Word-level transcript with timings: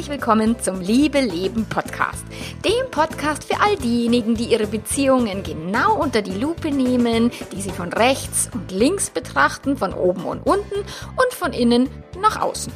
herzlich 0.00 0.18
willkommen 0.18 0.58
zum 0.58 0.80
Liebe 0.80 1.20
Leben 1.20 1.66
Podcast. 1.66 2.24
Dem 2.64 2.90
Podcast 2.90 3.44
für 3.44 3.60
all 3.60 3.76
diejenigen, 3.76 4.34
die 4.34 4.44
ihre 4.44 4.66
Beziehungen 4.66 5.42
genau 5.42 5.94
unter 5.94 6.22
die 6.22 6.38
Lupe 6.38 6.70
nehmen, 6.70 7.30
die 7.52 7.60
sie 7.60 7.68
von 7.68 7.92
rechts 7.92 8.48
und 8.54 8.72
links 8.72 9.10
betrachten, 9.10 9.76
von 9.76 9.92
oben 9.92 10.24
und 10.24 10.40
unten 10.46 10.78
und 10.78 11.34
von 11.34 11.52
innen 11.52 11.90
nach 12.18 12.40
außen. 12.40 12.72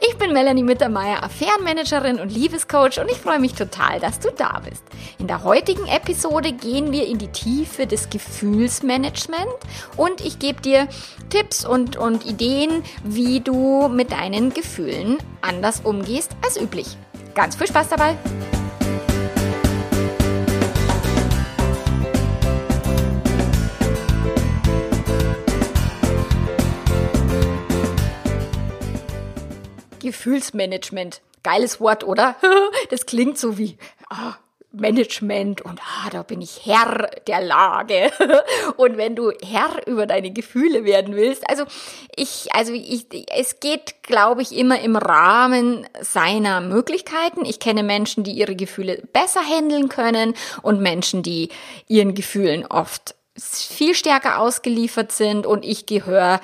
Ich 0.00 0.16
bin 0.16 0.32
Melanie 0.32 0.62
Mittermeier, 0.62 1.22
Affärenmanagerin 1.22 2.18
und 2.18 2.30
Liebescoach 2.30 3.00
und 3.00 3.10
ich 3.10 3.18
freue 3.18 3.38
mich 3.38 3.52
total, 3.52 4.00
dass 4.00 4.18
du 4.18 4.30
da 4.30 4.62
bist. 4.66 4.82
In 5.18 5.26
der 5.26 5.44
heutigen 5.44 5.86
Episode 5.86 6.52
gehen 6.52 6.90
wir 6.90 7.06
in 7.06 7.18
die 7.18 7.28
Tiefe 7.28 7.86
des 7.86 8.08
Gefühlsmanagement 8.08 9.46
und 9.98 10.22
ich 10.22 10.38
gebe 10.38 10.62
dir 10.62 10.88
Tipps 11.28 11.66
und, 11.66 11.96
und 11.96 12.24
Ideen, 12.24 12.82
wie 13.04 13.40
du 13.40 13.88
mit 13.88 14.12
deinen 14.12 14.54
Gefühlen 14.54 15.18
anders 15.42 15.80
umgehst 15.84 16.29
als 16.42 16.60
üblich. 16.60 16.96
Ganz 17.34 17.56
viel 17.56 17.66
Spaß 17.66 17.88
dabei! 17.88 18.16
Gefühlsmanagement. 30.00 31.22
Geiles 31.42 31.80
Wort, 31.80 32.04
oder? 32.04 32.36
Das 32.90 33.06
klingt 33.06 33.38
so 33.38 33.56
wie 33.56 33.78
ah, 34.08 34.34
Management 34.72 35.62
und 35.62 35.80
ah, 35.80 36.10
da 36.10 36.22
bin 36.22 36.40
ich 36.40 36.64
Herr 36.64 37.10
der 37.26 37.40
Lage. 37.40 38.12
Und 38.76 38.96
wenn 38.96 39.16
du 39.16 39.32
Herr 39.44 39.86
über 39.86 40.06
deine 40.06 40.30
Gefühle 40.30 40.84
werden 40.84 41.16
willst, 41.16 41.48
also 41.50 41.64
ich, 42.14 42.48
also 42.52 42.72
ich, 42.72 43.06
es 43.34 43.58
geht, 43.58 44.02
glaube 44.02 44.42
ich, 44.42 44.56
immer 44.56 44.80
im 44.80 44.94
Rahmen 44.94 45.88
seiner 46.00 46.60
Möglichkeiten. 46.60 47.44
Ich 47.44 47.58
kenne 47.58 47.82
Menschen, 47.82 48.22
die 48.22 48.32
ihre 48.32 48.54
Gefühle 48.54 49.02
besser 49.12 49.40
handeln 49.40 49.88
können 49.88 50.34
und 50.62 50.80
Menschen, 50.80 51.24
die 51.24 51.48
ihren 51.88 52.14
Gefühlen 52.14 52.64
oft 52.64 53.16
viel 53.36 53.94
stärker 53.94 54.38
ausgeliefert 54.38 55.10
sind 55.10 55.46
und 55.46 55.64
ich 55.64 55.86
gehöre 55.86 56.40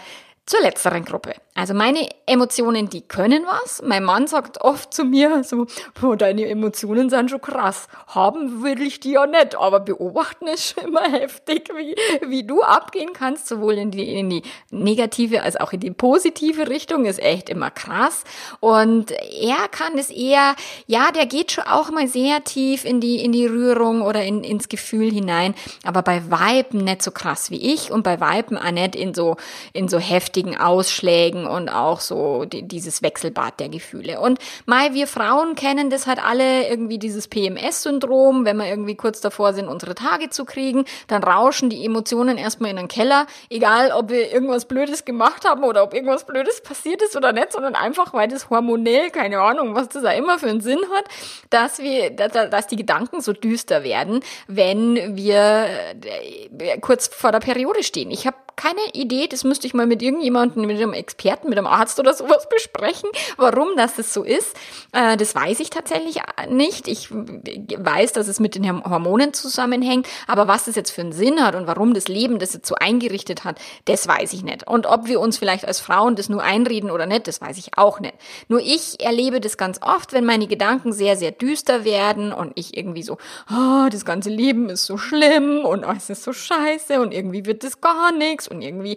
zur 0.47 0.63
letzteren 0.63 1.05
Gruppe. 1.05 1.35
Also 1.57 1.73
meine 1.73 2.07
Emotionen, 2.27 2.91
die 2.91 3.01
können 3.01 3.47
was. 3.47 3.81
Mein 3.83 4.05
Mann 4.05 4.27
sagt 4.27 4.61
oft 4.61 4.93
zu 4.93 5.05
mir 5.05 5.43
so, 5.43 5.67
boah, 5.99 6.15
deine 6.15 6.47
Emotionen 6.47 7.09
sind 7.09 7.31
schon 7.31 7.41
krass. 7.41 7.89
Haben 8.09 8.63
will 8.63 8.83
ich 8.83 9.01
die 9.01 9.13
ja 9.13 9.27
nicht, 9.27 9.57
aber 9.57 9.81
beobachten 9.81 10.49
ist 10.49 10.75
schon 10.75 10.89
immer 10.89 11.03
heftig, 11.11 11.71
wie, 11.75 11.97
wie 12.29 12.45
du 12.45 12.63
abgehen 12.63 13.15
kannst, 13.15 13.49
sowohl 13.49 13.75
in 13.75 13.91
die, 13.91 14.19
in 14.19 14.29
die 14.29 14.43
negative 14.71 15.43
als 15.43 15.57
auch 15.57 15.73
in 15.73 15.81
die 15.81 15.91
positive 15.91 16.69
Richtung, 16.69 17.07
ist 17.07 17.23
echt 17.23 17.49
immer 17.49 17.71
krass. 17.71 18.25
Und 18.61 19.13
er 19.13 19.69
kann 19.71 19.97
es 19.97 20.11
eher, 20.11 20.57
ja, 20.87 21.11
der 21.11 21.25
geht 21.25 21.53
schon 21.53 21.65
auch 21.65 21.91
mal 21.91 22.07
sehr 22.07 22.45
tief 22.45 22.85
in 22.85 23.01
die, 23.01 23.25
in 23.25 23.33
die 23.33 23.47
Rührung 23.47 24.03
oder 24.03 24.23
in, 24.23 24.45
ins 24.45 24.69
Gefühl 24.69 25.11
hinein, 25.11 25.55
aber 25.85 26.03
bei 26.03 26.31
Weiben 26.31 26.85
nicht 26.85 27.03
so 27.03 27.13
krass 27.13 27.51
wie 27.51 27.73
ich 27.73 27.91
und 27.91 28.03
bei 28.03 28.21
Weiben 28.21 28.59
auch 28.59 28.71
nicht 28.73 28.95
in 28.95 29.15
so, 29.15 29.37
in 29.73 29.89
so 29.89 29.99
heftigen 29.99 30.59
Ausschlägen 30.59 31.46
und 31.47 31.69
auch 31.69 32.01
so 32.01 32.45
die, 32.45 32.67
dieses 32.67 33.03
Wechselbad 33.03 33.61
der 33.61 33.69
Gefühle. 33.69 34.21
Und 34.21 34.39
Mai, 34.67 34.93
wir 34.93 35.07
Frauen 35.07 35.55
kennen 35.55 35.91
das 35.91 36.07
halt 36.07 36.23
alle 36.23 36.69
irgendwie 36.69 36.99
dieses 36.99 37.29
PMS-Syndrom, 37.29 38.45
wenn 38.45 38.57
wir 38.57 38.67
irgendwie 38.67 38.97
kurz 38.97 39.21
davor 39.21 39.53
sind, 39.53 39.69
unsere 39.69 39.95
Tage 39.95 40.31
zu 40.31 40.45
kriegen, 40.45 40.85
dann 41.07 41.23
rauschen 41.23 41.71
die 41.71 41.85
Emotionen 41.85 42.39
erstmal 42.39 42.71
in 42.71 42.77
den 42.77 42.89
Keller, 42.89 43.27
egal 43.51 43.93
ob 43.93 44.11
wir 44.11 44.33
irgendwas 44.33 44.67
Blödes 44.67 45.05
gemacht 45.05 45.45
haben 45.45 45.65
oder 45.65 45.83
ob 45.83 45.95
irgendwas 45.95 46.25
Blödes 46.25 46.63
passiert 46.63 47.03
ist 47.03 47.17
oder 47.17 47.33
nicht, 47.33 47.53
sondern 47.53 47.75
einfach, 47.75 48.13
weil 48.13 48.29
das 48.29 48.51
hormonell, 48.51 49.11
keine 49.11 49.41
Ahnung, 49.41 49.75
was 49.75 49.89
das 49.89 50.03
da 50.03 50.11
immer 50.13 50.39
für 50.39 50.49
einen 50.49 50.61
Sinn 50.61 50.81
hat, 50.95 51.05
dass 51.51 51.79
wir, 51.79 52.11
dass 52.11 52.67
die 52.67 52.77
Gedanken 52.77 53.21
so 53.21 53.33
düster 53.33 53.85
werden, 53.85 54.21
wenn 54.47 55.17
wir 55.17 55.67
äh, 56.05 56.79
kurz 56.81 57.09
vor 57.09 57.33
der 57.33 57.41
Periode 57.41 57.83
stehen. 57.83 58.11
Ich 58.11 58.27
habe 58.27 58.37
keine 58.57 58.81
Idee, 58.95 59.27
das 59.29 59.45
müsste 59.45 59.67
ich 59.67 59.75
mal 59.75 59.87
mit 59.87 60.03
irgendjemandem, 60.03 60.67
mit 60.67 60.77
einem 60.79 60.95
Experten, 60.95 61.51
mit 61.51 61.59
einem 61.59 61.67
Arzt 61.67 62.01
oder 62.01 62.15
sowas 62.15 62.49
besprechen, 62.51 63.11
warum 63.37 63.77
das 63.77 63.97
so 64.13 64.23
ist. 64.23 64.57
Äh, 64.93 65.17
das 65.17 65.35
weiß 65.35 65.61
ich 65.61 65.71
tatsächlich 65.71 66.21
nicht. 66.49 66.89
Ich 66.89 67.11
weiß, 67.11 68.13
dass 68.13 68.29
es 68.29 68.41
mit 68.41 68.55
den 68.55 68.85
Hormonen 68.85 69.35
zusammenhängt, 69.35 70.09
aber 70.27 70.49
was 70.49 70.65
das 70.65 70.75
jetzt 70.75 70.91
für 70.91 71.03
einen 71.03 71.13
Sinn 71.13 71.45
hat 71.45 71.55
und 71.55 71.67
warum 71.67 71.93
das 71.93 72.09
Leben 72.09 72.39
das 72.39 72.55
jetzt 72.55 72.67
so 72.67 72.75
eingerichtet 72.77 73.45
hat, 73.45 73.59
das 73.85 74.09
weiß 74.09 74.33
ich 74.33 74.43
nicht. 74.43 74.67
Und 74.67 74.87
ob 74.87 75.07
wir 75.07 75.21
uns 75.21 75.37
vielleicht 75.37 75.67
als 75.67 75.81
Frauen 75.81 76.17
das 76.17 76.29
nur 76.29 76.43
einreden 76.43 76.91
oder 76.91 77.07
nicht, 77.07 77.29
das 77.29 77.41
weiß 77.41 77.59
ich 77.59 77.77
auch 77.77 78.01
nicht. 78.01 78.15
Nur 78.49 78.61
ich 78.61 79.05
erlebe 79.05 79.41
das 79.41 79.59
ganz 79.59 79.81
oft, 79.83 80.15
wenn 80.15 80.25
meine 80.25 80.47
Gedanken 80.47 80.93
sehr, 80.93 81.17
sehr 81.17 81.31
düster 81.31 81.85
werden 81.85 82.33
und 82.33 82.53
ich 82.55 82.77
irgendwie 82.77 83.03
so, 83.03 83.19
oh, 83.51 83.89
das 83.91 84.07
ganze 84.07 84.31
Leben 84.31 84.71
ist 84.71 84.87
so 84.87 84.97
schlimm 84.97 85.65
und 85.65 85.85
oh, 85.85 85.93
es 85.95 86.09
ist 86.09 86.23
so 86.23 86.33
scheiße 86.33 87.01
und 87.01 87.13
irgendwie 87.13 87.45
wird 87.45 87.63
das 87.63 87.81
gar 87.81 88.13
nichts 88.13 88.46
und 88.49 88.63
irgendwie 88.63 88.97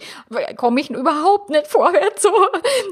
komme 0.57 0.81
ich 0.81 0.89
überhaupt 0.89 1.49
nicht 1.49 1.67
vorwärts 1.67 2.21
so. 2.21 2.31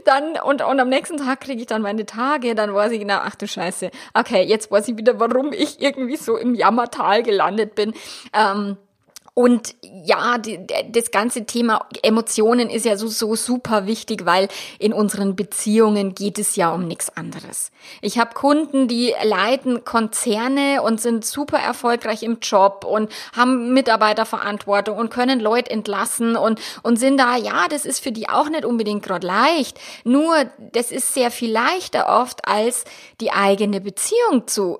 Dann 0.05 0.37
und, 0.43 0.61
und 0.61 0.79
am 0.79 0.89
nächsten 0.89 1.17
Tag 1.17 1.41
kriege 1.41 1.61
ich 1.61 1.67
dann 1.67 1.81
meine 1.81 2.05
Tage, 2.05 2.55
dann 2.55 2.73
weiß 2.73 2.91
ich 2.91 2.99
genau, 2.99 3.19
ach 3.21 3.35
du 3.35 3.47
Scheiße, 3.47 3.91
okay, 4.13 4.43
jetzt 4.43 4.71
weiß 4.71 4.87
ich 4.87 4.97
wieder, 4.97 5.19
warum 5.19 5.53
ich 5.53 5.81
irgendwie 5.81 6.17
so 6.17 6.37
im 6.37 6.55
Jammertal 6.55 7.23
gelandet 7.23 7.75
bin. 7.75 7.93
Ähm, 8.33 8.77
und 9.37 9.75
ja, 9.83 10.39
die, 10.39 10.65
das 10.89 11.11
ganze 11.11 11.45
Thema 11.45 11.85
Emotionen 12.01 12.71
ist 12.71 12.87
ja 12.87 12.97
so, 12.97 13.05
so 13.05 13.35
super 13.35 13.85
wichtig, 13.85 14.25
weil 14.25 14.47
in 14.79 14.93
unseren 14.93 15.35
Beziehungen 15.35 16.15
geht 16.15 16.39
es 16.39 16.55
ja 16.55 16.71
um 16.71 16.87
nichts 16.87 17.15
anderes. 17.15 17.69
Ich 18.01 18.17
habe 18.17 18.33
Kunden, 18.33 18.87
die 18.87 19.13
leiten 19.21 19.85
Konzerne 19.85 20.81
und 20.81 20.99
sind 20.99 21.23
super 21.23 21.59
erfolgreich 21.59 22.23
im 22.23 22.39
Job 22.41 22.83
und 22.83 23.11
haben 23.35 23.75
Mitarbeiterverantwortung 23.75 24.97
und 24.97 25.11
können 25.11 25.39
Leute 25.39 25.69
entlassen 25.69 26.35
und, 26.35 26.59
und 26.81 26.97
sind 26.97 27.19
da, 27.19 27.35
ja, 27.37 27.67
das 27.69 27.85
ist 27.85 27.99
für 27.99 28.11
die 28.11 28.29
auch 28.29 28.49
nicht 28.49 28.65
unbedingt 28.65 29.03
gerade 29.03 29.27
leicht. 29.27 29.79
Nur, 30.03 30.33
das 30.57 30.91
ist 30.91 31.13
sehr 31.13 31.29
viel 31.29 31.51
leichter 31.51 32.09
oft, 32.09 32.47
als 32.47 32.85
die 33.21 33.31
eigene 33.31 33.81
Beziehung 33.81 34.47
zu, 34.47 34.79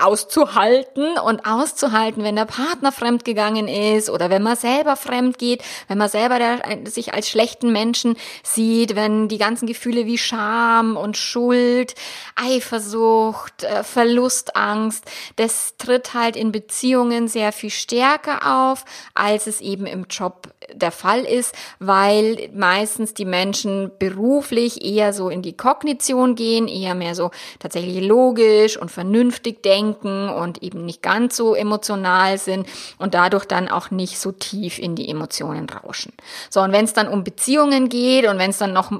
auszuhalten 0.00 1.18
und 1.18 1.44
auszuhalten, 1.44 2.22
wenn 2.22 2.36
der 2.36 2.44
Partner 2.44 2.92
fremdgegangen 2.92 3.66
ist 3.66 3.95
ist 3.96 4.10
oder 4.10 4.30
wenn 4.30 4.42
man 4.42 4.56
selber 4.56 4.96
fremd 4.96 5.38
geht, 5.38 5.62
wenn 5.88 5.98
man 5.98 6.08
selber 6.08 6.38
der, 6.38 6.60
sich 6.84 7.14
als 7.14 7.28
schlechten 7.28 7.72
Menschen 7.72 8.16
sieht, 8.42 8.94
wenn 8.96 9.28
die 9.28 9.38
ganzen 9.38 9.66
Gefühle 9.66 10.06
wie 10.06 10.18
Scham 10.18 10.96
und 10.96 11.16
Schuld, 11.16 11.94
Eifersucht, 12.36 13.64
äh, 13.64 13.82
Verlustangst, 13.82 15.04
das 15.36 15.74
tritt 15.78 16.14
halt 16.14 16.36
in 16.36 16.52
Beziehungen 16.52 17.28
sehr 17.28 17.52
viel 17.52 17.70
stärker 17.70 18.68
auf, 18.68 18.84
als 19.14 19.46
es 19.46 19.60
eben 19.60 19.86
im 19.86 20.06
Job 20.08 20.48
der 20.72 20.90
Fall 20.90 21.24
ist, 21.24 21.54
weil 21.78 22.48
meistens 22.54 23.14
die 23.14 23.24
Menschen 23.24 23.90
beruflich 23.98 24.84
eher 24.84 25.12
so 25.12 25.28
in 25.28 25.42
die 25.42 25.56
Kognition 25.56 26.34
gehen, 26.34 26.68
eher 26.68 26.94
mehr 26.94 27.14
so 27.14 27.30
tatsächlich 27.58 28.04
logisch 28.04 28.76
und 28.76 28.90
vernünftig 28.90 29.62
denken 29.62 30.28
und 30.28 30.62
eben 30.62 30.84
nicht 30.84 31.02
ganz 31.02 31.36
so 31.36 31.54
emotional 31.54 32.38
sind 32.38 32.66
und 32.98 33.14
dadurch 33.14 33.44
dann 33.44 33.68
auch 33.68 33.85
nicht 33.90 34.18
so 34.18 34.32
tief 34.32 34.78
in 34.78 34.94
die 34.94 35.08
Emotionen 35.08 35.68
rauschen. 35.68 36.12
So, 36.50 36.60
und 36.60 36.72
wenn 36.72 36.84
es 36.84 36.92
dann 36.92 37.08
um 37.08 37.24
Beziehungen 37.24 37.88
geht 37.88 38.26
und 38.26 38.38
wenn 38.38 38.50
es 38.50 38.58
dann 38.58 38.72
noch 38.72 38.92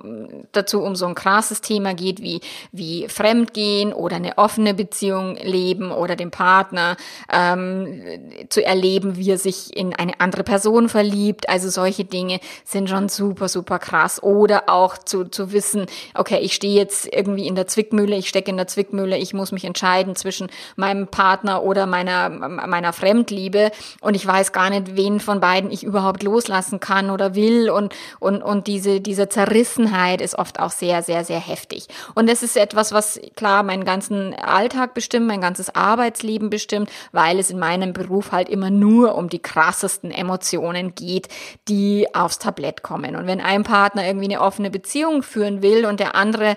dazu 0.53 0.83
um 0.83 0.97
so 0.97 1.07
ein 1.07 1.15
krasses 1.15 1.61
Thema 1.61 1.95
geht 1.95 2.21
wie, 2.21 2.41
wie 2.73 3.09
Fremdgehen 3.09 3.93
oder 3.93 4.17
eine 4.17 4.39
offene 4.39 4.75
Beziehung 4.75 5.37
leben 5.37 5.91
oder 5.91 6.17
den 6.17 6.31
Partner 6.31 6.97
ähm, 7.33 8.03
zu 8.49 8.65
erleben, 8.65 9.17
wie 9.17 9.31
er 9.31 9.39
sich 9.39 9.77
in 9.77 9.95
eine 9.95 10.21
andere 10.21 10.45
Person 10.45 10.89
verliebt, 10.89 11.49
also 11.49 11.69
solche 11.69 12.05
Dinge 12.05 12.41
sind 12.65 12.89
schon 12.89 13.09
super, 13.09 13.49
super 13.49 13.79
krass. 13.79 14.23
Oder 14.23 14.69
auch 14.69 14.99
zu, 14.99 15.25
zu 15.25 15.53
wissen, 15.53 15.87
okay, 16.15 16.39
ich 16.39 16.55
stehe 16.55 16.77
jetzt 16.77 17.13
irgendwie 17.13 17.47
in 17.47 17.55
der 17.55 17.67
Zwickmühle, 17.67 18.17
ich 18.17 18.29
stecke 18.29 18.51
in 18.51 18.57
der 18.57 18.67
Zwickmühle, 18.67 19.17
ich 19.19 19.35
muss 19.35 19.53
mich 19.53 19.65
entscheiden 19.65 20.17
zwischen 20.17 20.49
meinem 20.77 21.09
Partner 21.09 21.63
oder 21.63 21.87
meiner, 21.87 22.29
meiner 22.29 22.93
Fremdliebe 22.93 23.71
und 24.01 24.15
ich 24.15 24.27
weiß 24.27 24.53
gar 24.53 24.71
nicht, 24.71 24.76
wen 24.85 25.21
von 25.21 25.41
beiden 25.41 25.71
ich 25.71 25.85
überhaupt 25.85 26.23
loslassen 26.23 26.81
kann 26.81 27.11
oder 27.11 27.35
will 27.35 27.71
und, 27.71 27.95
und, 28.19 28.43
und 28.43 28.67
diese, 28.67 29.01
diese 29.01 29.29
Zerrissenheit 29.29 30.21
ist 30.21 30.39
oft 30.39 30.61
auch 30.61 30.71
sehr, 30.71 31.03
sehr, 31.03 31.25
sehr 31.25 31.41
heftig. 31.41 31.87
Und 32.15 32.29
das 32.29 32.43
ist 32.43 32.57
etwas, 32.57 32.93
was 32.93 33.21
klar 33.35 33.63
meinen 33.63 33.85
ganzen 33.85 34.35
Alltag 34.35 34.95
bestimmt, 34.95 35.27
mein 35.27 35.41
ganzes 35.41 35.75
Arbeitsleben 35.75 36.51
bestimmt, 36.51 36.91
weil 37.13 37.39
es 37.39 37.51
in 37.51 37.59
meinem 37.59 37.93
Beruf 37.93 38.33
halt 38.33 38.49
immer 38.49 38.71
nur 38.71 39.15
um 39.15 39.29
die 39.29 39.41
krassesten 39.41 40.11
Emotionen 40.11 40.95
geht, 40.95 41.29
die 41.69 42.07
aufs 42.15 42.39
Tablett 42.39 42.83
kommen. 42.83 43.17
Und 43.17 43.27
wenn 43.27 43.41
ein 43.41 43.63
Partner 43.63 44.07
irgendwie 44.07 44.27
eine 44.27 44.41
offene 44.41 44.71
Beziehung 44.71 45.23
führen 45.23 45.63
will 45.63 45.87
und 45.87 46.01
der 46.01 46.15
andere 46.15 46.57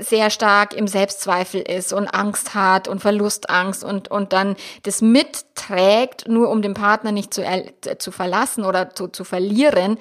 sehr 0.00 0.30
stark 0.30 0.74
im 0.74 0.86
Selbstzweifel 0.86 1.60
ist 1.60 1.92
und 1.92 2.08
Angst 2.08 2.54
hat 2.54 2.88
und 2.88 3.00
Verlustangst 3.00 3.84
und, 3.84 4.10
und 4.10 4.32
dann 4.32 4.56
das 4.82 5.02
mitträgt, 5.02 6.28
nur 6.28 6.50
um 6.50 6.62
den 6.62 6.74
Partner 6.74 7.12
nicht 7.12 7.32
zu, 7.34 7.42
zu 7.98 8.12
verlassen 8.12 8.64
oder 8.64 8.94
zu, 8.94 9.08
zu 9.08 9.24
verlieren, 9.24 9.98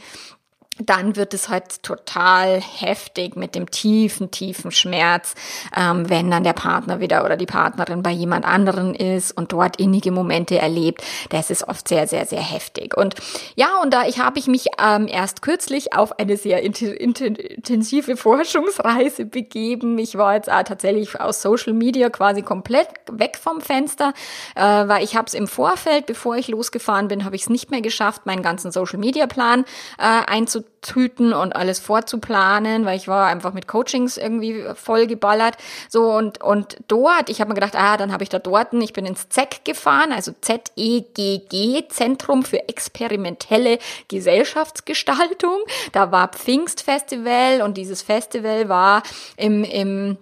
dann 0.86 1.16
wird 1.16 1.34
es 1.34 1.50
halt 1.50 1.84
total 1.84 2.62
heftig 2.62 3.36
mit 3.36 3.56
dem 3.56 3.70
tiefen, 3.70 4.32
tiefen 4.32 4.72
Schmerz, 4.72 5.36
ähm, 5.76 6.10
wenn 6.10 6.32
dann 6.32 6.44
der 6.44 6.54
Partner 6.54 7.00
wieder 7.00 7.24
oder 7.26 7.38
die 7.38 7.46
Partnerin 7.46 8.04
bei 8.04 8.12
jemand 8.12 8.46
anderen 8.46 8.96
ist 8.96 9.32
und 9.32 9.52
dort 9.52 9.78
innige 9.78 10.12
Momente 10.12 10.58
erlebt. 10.58 11.04
Das 11.30 11.50
ist 11.50 11.68
oft 11.68 11.88
sehr, 11.88 12.08
sehr, 12.08 12.26
sehr 12.26 12.42
heftig. 12.42 12.96
Und 12.98 13.16
ja, 13.56 13.80
und 13.82 13.94
da 13.94 14.06
ich 14.06 14.20
habe 14.20 14.40
ich 14.40 14.48
mich 14.48 14.68
ähm, 14.84 15.08
erst 15.08 15.42
kürzlich 15.42 15.94
auf 15.94 16.18
eine 16.20 16.38
sehr 16.38 16.62
intensive 16.62 18.18
Forschungsreise 18.18 19.26
begeben. 19.26 19.98
Ich 19.98 20.18
war 20.18 20.36
jetzt 20.36 20.52
auch 20.52 20.64
tatsächlich 20.64 21.20
aus 21.20 21.42
Social 21.42 21.74
Media 21.74 22.10
quasi 22.10 22.42
komplett 22.42 22.88
weg 23.12 23.38
vom 23.42 23.62
Fenster, 23.62 24.14
äh, 24.56 24.62
weil 24.62 25.04
ich 25.04 25.16
habe 25.16 25.28
es 25.28 25.34
im 25.34 25.48
Vorfeld, 25.48 26.06
bevor 26.06 26.36
ich 26.36 26.48
losgefahren 26.48 27.08
bin, 27.08 27.26
habe 27.26 27.36
ich 27.36 27.44
es 27.44 27.50
nicht 27.50 27.72
mehr 27.72 27.82
geschafft, 27.82 28.26
meinen 28.26 28.44
ganzen 28.44 28.72
Social 28.72 29.00
Media 29.00 29.28
Plan 29.28 29.66
äh, 29.98 30.04
einzuteilen 30.04 30.71
Tüten 30.82 31.34
und 31.34 31.56
alles 31.56 31.80
vorzuplanen, 31.80 32.86
weil 32.86 32.98
ich 32.98 33.08
war 33.08 33.28
einfach 33.28 33.54
mit 33.54 33.68
Coachings 33.68 34.18
irgendwie 34.18 34.66
voll 34.76 35.08
geballert. 35.08 35.56
So 35.90 36.12
und 36.12 36.42
und 36.42 36.78
dort, 36.88 37.30
ich 37.30 37.40
habe 37.40 37.50
mir 37.50 37.56
gedacht, 37.56 37.76
ah, 37.76 37.98
dann 37.98 38.12
habe 38.12 38.24
ich 38.24 38.30
da 38.30 38.40
dort, 38.40 38.74
ich 38.74 38.94
bin 38.94 39.06
ins 39.06 39.30
ZEG 39.30 39.64
gefahren, 39.64 40.12
also 40.12 40.32
Z 40.42 40.72
E 40.76 41.02
G 41.02 41.40
G 41.50 41.88
Zentrum 41.90 42.44
für 42.44 42.68
experimentelle 42.70 43.80
Gesellschaftsgestaltung. 44.08 45.58
Da 45.92 46.12
war 46.12 46.30
Pfingstfestival 46.30 47.62
und 47.62 47.78
dieses 47.78 48.02
Festival 48.02 48.70
war 48.70 49.04
im 49.38 49.64
im 49.64 50.18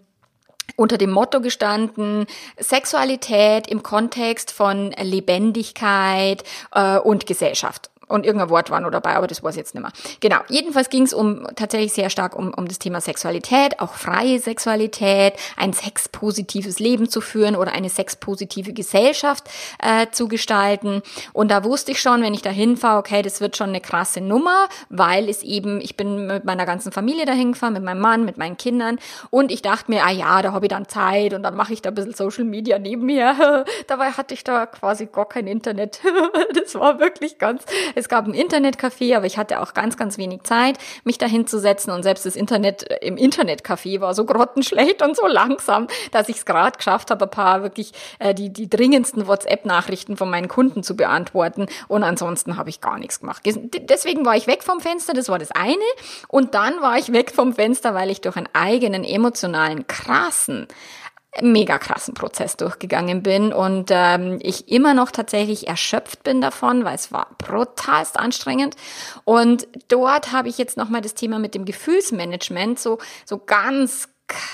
unter 0.75 0.98
dem 0.98 1.12
Motto 1.12 1.42
gestanden, 1.42 2.25
Sexualität 2.57 3.68
im 3.68 3.84
Kontext 3.84 4.51
von 4.51 4.92
Lebendigkeit 4.92 6.44
äh, 6.72 6.98
und 6.98 7.25
Gesellschaft 7.25 7.90
und 8.09 8.25
irgendein 8.25 8.50
Wort 8.50 8.69
war 8.69 8.81
noch 8.81 8.91
dabei, 8.91 9.15
aber 9.15 9.27
das 9.27 9.44
weiß 9.44 9.56
ich 9.56 9.59
jetzt 9.59 9.75
nicht 9.75 9.81
mehr. 9.81 9.91
Genau, 10.19 10.38
jedenfalls 10.50 10.89
ging 10.89 11.03
es 11.03 11.13
um 11.13 11.47
tatsächlich 11.56 11.94
sehr 11.94 12.09
stark 12.09 12.35
um, 12.35 12.53
um 12.53 12.67
das 12.67 12.79
Thema 12.79 13.00
Sexualität, 13.00 13.79
auch 13.79 13.94
freie 13.94 14.39
Sexualität, 14.39 15.33
ein 15.56 15.73
sexpositives 15.73 16.79
Leben 16.79 17.09
zu 17.09 17.21
führen 17.21 17.56
oder 17.56 17.71
eine 17.71 17.89
sexpositive 17.89 18.73
Gesellschaft 18.73 19.50
äh, 19.81 20.07
zu 20.11 20.27
gestalten. 20.27 21.01
Und 21.33 21.51
da 21.51 21.63
wusste 21.63 21.91
ich 21.91 22.01
schon, 22.01 22.21
wenn 22.21 22.33
ich 22.33 22.41
da 22.41 22.50
hinfahre, 22.50 22.97
okay, 23.00 23.21
das 23.21 23.41
wird 23.41 23.56
schon 23.56 23.69
eine 23.69 23.81
krasse 23.81 24.21
Nummer, 24.21 24.67
weil 24.89 25.29
es 25.29 25.44
eben, 25.44 25.79
ich 25.79 25.95
bin 25.95 26.27
mit 26.27 26.45
meiner 26.45 26.65
ganzen 26.65 26.91
Familie 26.91 27.25
dahin 27.25 27.53
gefahren, 27.53 27.73
mit 27.73 27.83
meinem 27.83 28.01
Mann, 28.01 28.25
mit 28.25 28.38
meinen 28.38 28.57
Kindern 28.57 28.97
und 29.29 29.51
ich 29.51 29.62
dachte 29.62 29.91
mir, 29.91 30.03
ah 30.03 30.12
ja, 30.12 30.41
da 30.41 30.51
habe 30.51 30.65
ich 30.65 30.69
dann 30.69 30.88
Zeit 30.88 31.33
und 31.33 31.44
dann 31.44 31.55
mache 31.55 31.73
ich 31.73 31.81
da 31.81 31.89
ein 31.89 31.95
bisschen 31.95 32.13
Social 32.13 32.44
Media 32.44 32.79
neben 32.79 33.05
mir. 33.05 33.65
Dabei 33.88 34.12
hatte 34.12 34.33
ich 34.33 34.44
da 34.44 34.65
quasi 34.65 35.05
gar 35.05 35.27
kein 35.27 35.45
Internet. 35.45 36.00
das 36.53 36.75
war 36.75 37.00
wirklich 37.00 37.38
ganz 37.38 37.63
es 38.00 38.10
gab 38.10 38.25
ein 38.25 38.34
Internetcafé, 38.34 39.16
aber 39.16 39.25
ich 39.25 39.38
hatte 39.38 39.62
auch 39.62 39.74
ganz, 39.74 39.98
ganz 39.98 40.18
wenig 40.18 40.44
Zeit, 40.44 40.78
mich 41.04 41.18
dahin 41.18 41.46
zu 41.46 41.60
setzen 41.60 41.92
und 41.92 42.04
selbst 42.04 42.25
das 42.25 42.36
Internet 42.36 42.90
äh, 42.90 43.06
im 43.06 43.18
Internetcafé 43.18 44.01
war 44.01 44.13
so 44.13 44.25
grottenschlecht 44.25 45.01
und 45.01 45.16
so 45.16 45.28
langsam, 45.28 45.88
dass 46.12 46.30
ich 46.30 46.38
es 46.38 46.46
gerade 46.46 46.78
geschafft 46.78 47.12
habe, 47.12 47.25
ein 47.25 47.31
paar 47.31 47.62
wirklich 47.62 47.92
äh, 48.19 48.34
die, 48.34 48.51
die 48.51 48.69
dringendsten 48.69 49.28
WhatsApp-Nachrichten 49.28 50.18
von 50.18 50.30
meinen 50.30 50.48
Kunden 50.48 50.84
zu 50.84 50.96
beantworten. 50.96 51.68
Und 51.88 52.04
ansonsten 52.04 52.57
habe 52.57 52.69
ich 52.69 52.81
gar 52.81 52.98
nichts 52.98 53.19
gemacht. 53.19 53.44
Deswegen 53.46 54.25
war 54.25 54.36
ich 54.36 54.48
weg 54.48 54.63
vom 54.63 54.80
Fenster, 54.80 55.13
das 55.13 55.30
war 55.30 55.40
das 55.40 55.51
eine. 55.51 55.75
Und 56.28 56.56
dann 56.56 56.81
war 56.81 56.98
ich 56.98 57.12
weg 57.12 57.31
vom 57.31 57.54
Fenster, 57.54 57.94
weil 57.94 58.10
ich 58.10 58.22
durch 58.22 58.38
einen 58.38 58.50
eigenen 58.54 59.04
emotionalen 59.04 59.88
krassen 59.88 60.68
mega 61.41 61.77
krassen 61.77 62.13
Prozess 62.15 62.57
durchgegangen 62.57 63.21
bin 63.21 63.53
und 63.53 63.89
ähm, 63.91 64.39
ich 64.41 64.69
immer 64.69 64.93
noch 64.93 65.11
tatsächlich 65.11 65.67
erschöpft 65.67 66.23
bin 66.23 66.41
davon, 66.41 66.83
weil 66.83 66.95
es 66.95 67.11
war 67.11 67.27
brutalst 67.37 68.17
anstrengend. 68.17 68.75
Und 69.25 69.67
dort 69.87 70.31
habe 70.31 70.49
ich 70.49 70.57
jetzt 70.57 70.75
nochmal 70.75 71.01
das 71.01 71.13
Thema 71.13 71.37
mit 71.39 71.53
dem 71.53 71.65
Gefühlsmanagement 71.65 72.79
so, 72.79 72.97
so 73.25 73.37
ganz 73.37 74.09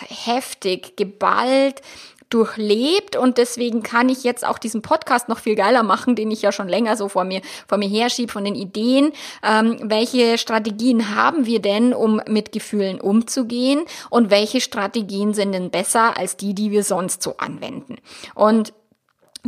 heftig 0.07 0.95
geballt 0.95 1.81
durchlebt 2.30 3.16
und 3.16 3.38
deswegen 3.38 3.83
kann 3.83 4.10
ich 4.10 4.24
jetzt 4.24 4.45
auch 4.45 4.57
diesen 4.57 4.81
Podcast 4.81 5.30
noch 5.30 5.39
viel 5.39 5.56
geiler 5.56 5.83
machen, 5.83 6.16
den 6.16 6.31
ich 6.31 6.42
ja 6.42 6.51
schon 6.51 6.68
länger 6.68 6.98
so 6.98 7.10
vor 7.10 7.24
mir 7.24 7.42
vor 7.68 7.77
mir 7.77 7.89
herschiebe 7.89 8.31
von 8.31 8.44
den 8.44 8.56
Ideen. 8.56 9.12
Ähm, 9.44 9.77
welche 9.83 10.38
Strategien 10.38 11.16
haben 11.16 11.45
wir 11.45 11.60
denn, 11.60 11.94
um 11.94 12.22
mit 12.27 12.51
Gefühlen 12.51 13.00
umzugehen 13.00 13.83
und 14.10 14.30
welche 14.30 14.62
Strategien 14.62 15.33
sind 15.33 15.51
denn 15.51 15.69
besser 15.69 16.18
als 16.18 16.38
die, 16.38 16.54
die 16.54 16.72
wir 16.72 16.83
sonst 16.83 17.22
so 17.22 17.38
anwenden? 17.38 17.98
Und 18.33 18.74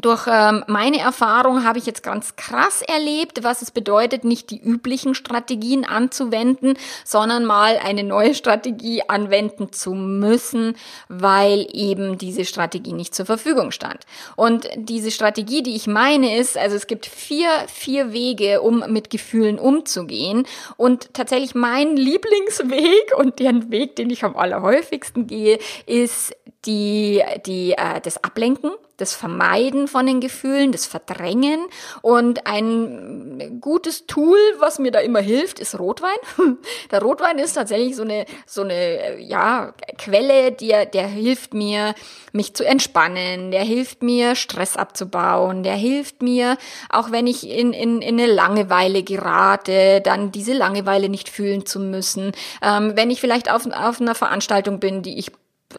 durch 0.01 0.27
ähm, 0.27 0.63
meine 0.67 0.99
Erfahrung 0.99 1.63
habe 1.63 1.79
ich 1.79 1.85
jetzt 1.85 2.03
ganz 2.03 2.35
krass 2.35 2.81
erlebt, 2.81 3.43
was 3.43 3.61
es 3.61 3.71
bedeutet, 3.71 4.23
nicht 4.23 4.51
die 4.51 4.61
üblichen 4.61 5.15
Strategien 5.15 5.85
anzuwenden, 5.85 6.77
sondern 7.03 7.45
mal 7.45 7.77
eine 7.83 8.03
neue 8.03 8.35
Strategie 8.35 9.01
anwenden 9.07 9.73
zu 9.73 9.93
müssen, 9.93 10.75
weil 11.09 11.67
eben 11.71 12.17
diese 12.17 12.45
Strategie 12.45 12.93
nicht 12.93 13.15
zur 13.15 13.25
Verfügung 13.25 13.71
stand. 13.71 14.05
Und 14.35 14.67
diese 14.75 15.11
Strategie, 15.11 15.63
die 15.63 15.75
ich 15.75 15.87
meine, 15.87 16.37
ist, 16.37 16.57
also 16.57 16.75
es 16.75 16.87
gibt 16.87 17.05
vier, 17.05 17.49
vier 17.67 18.13
Wege, 18.13 18.61
um 18.61 18.83
mit 18.87 19.09
Gefühlen 19.09 19.57
umzugehen. 19.57 20.45
Und 20.77 21.13
tatsächlich 21.13 21.55
mein 21.55 21.97
Lieblingsweg 21.97 23.17
und 23.17 23.39
deren 23.39 23.71
Weg, 23.71 23.95
den 23.95 24.09
ich 24.09 24.23
am 24.23 24.35
allerhäufigsten 24.35 25.27
gehe, 25.27 25.59
ist 25.85 26.35
die, 26.65 27.23
die, 27.45 27.73
äh, 27.73 28.01
das 28.01 28.23
Ablenken 28.23 28.71
das 28.97 29.13
Vermeiden 29.13 29.87
von 29.87 30.05
den 30.07 30.19
Gefühlen, 30.19 30.71
das 30.71 30.87
Verdrängen. 30.87 31.59
Und 32.01 32.47
ein 32.47 33.59
gutes 33.61 34.07
Tool, 34.07 34.37
was 34.57 34.79
mir 34.79 34.91
da 34.91 34.99
immer 34.99 35.21
hilft, 35.21 35.59
ist 35.59 35.79
Rotwein. 35.79 36.17
Der 36.91 37.01
Rotwein 37.01 37.37
ist 37.37 37.53
tatsächlich 37.53 37.95
so 37.95 38.01
eine, 38.01 38.25
so 38.45 38.63
eine, 38.63 39.19
ja, 39.21 39.73
Quelle, 39.97 40.51
der, 40.51 40.85
der 40.85 41.07
hilft 41.07 41.53
mir, 41.53 41.93
mich 42.31 42.55
zu 42.55 42.65
entspannen, 42.65 43.51
der 43.51 43.63
hilft 43.63 44.01
mir, 44.01 44.35
Stress 44.35 44.75
abzubauen, 44.75 45.63
der 45.63 45.75
hilft 45.75 46.21
mir, 46.21 46.57
auch 46.89 47.11
wenn 47.11 47.27
ich 47.27 47.47
in, 47.47 47.73
in, 47.73 48.01
in 48.01 48.19
eine 48.19 48.31
Langeweile 48.31 49.03
gerate, 49.03 50.01
dann 50.01 50.31
diese 50.31 50.53
Langeweile 50.53 51.09
nicht 51.09 51.29
fühlen 51.29 51.65
zu 51.65 51.79
müssen. 51.79 52.31
Ähm, 52.61 52.93
wenn 52.95 53.11
ich 53.11 53.21
vielleicht 53.21 53.51
auf, 53.51 53.65
auf 53.67 54.01
einer 54.01 54.15
Veranstaltung 54.15 54.79
bin, 54.79 55.03
die 55.03 55.19
ich 55.19 55.31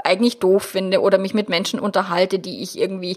eigentlich 0.05 0.39
doof 0.39 0.63
finde 0.63 1.01
oder 1.01 1.19
mich 1.19 1.35
mit 1.35 1.49
Menschen 1.49 1.81
unterhalte, 1.81 2.39
die 2.39 2.63
ich 2.63 2.79
irgendwie 2.79 3.17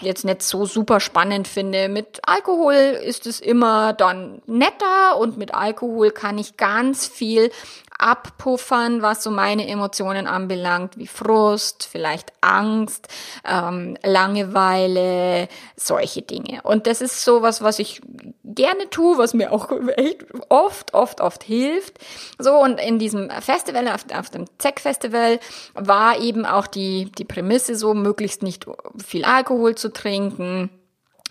jetzt 0.00 0.24
nicht 0.24 0.42
so 0.42 0.66
super 0.66 1.00
spannend 1.00 1.48
finde. 1.48 1.88
Mit 1.88 2.20
Alkohol 2.26 2.74
ist 2.74 3.26
es 3.26 3.40
immer 3.40 3.92
dann 3.92 4.42
netter 4.46 5.18
und 5.18 5.36
mit 5.36 5.54
Alkohol 5.54 6.10
kann 6.10 6.38
ich 6.38 6.56
ganz 6.56 7.06
viel 7.06 7.50
abpuffern, 7.98 9.02
was 9.02 9.22
so 9.22 9.30
meine 9.30 9.66
Emotionen 9.66 10.26
anbelangt, 10.26 10.98
wie 10.98 11.06
Frust, 11.06 11.88
vielleicht 11.90 12.32
Angst, 12.40 13.08
ähm, 13.44 13.96
Langeweile, 14.02 15.48
solche 15.76 16.22
Dinge. 16.22 16.60
Und 16.62 16.86
das 16.86 17.00
ist 17.00 17.24
sowas, 17.24 17.62
was 17.62 17.78
ich 17.78 18.00
gerne 18.44 18.90
tue, 18.90 19.18
was 19.18 19.34
mir 19.34 19.52
auch 19.52 19.70
echt 19.96 20.24
oft, 20.48 20.94
oft, 20.94 21.20
oft 21.20 21.42
hilft. 21.42 21.98
So, 22.38 22.54
und 22.54 22.80
in 22.80 22.98
diesem 22.98 23.30
Festival, 23.30 23.88
auf, 23.88 24.04
auf 24.14 24.30
dem 24.30 24.44
ZEC-Festival, 24.58 25.40
war 25.74 26.18
eben 26.18 26.46
auch 26.46 26.66
die, 26.66 27.10
die 27.12 27.24
Prämisse 27.24 27.76
so, 27.76 27.94
möglichst 27.94 28.42
nicht 28.42 28.66
viel 29.04 29.24
Alkohol 29.24 29.74
zu 29.74 29.92
trinken, 29.92 30.70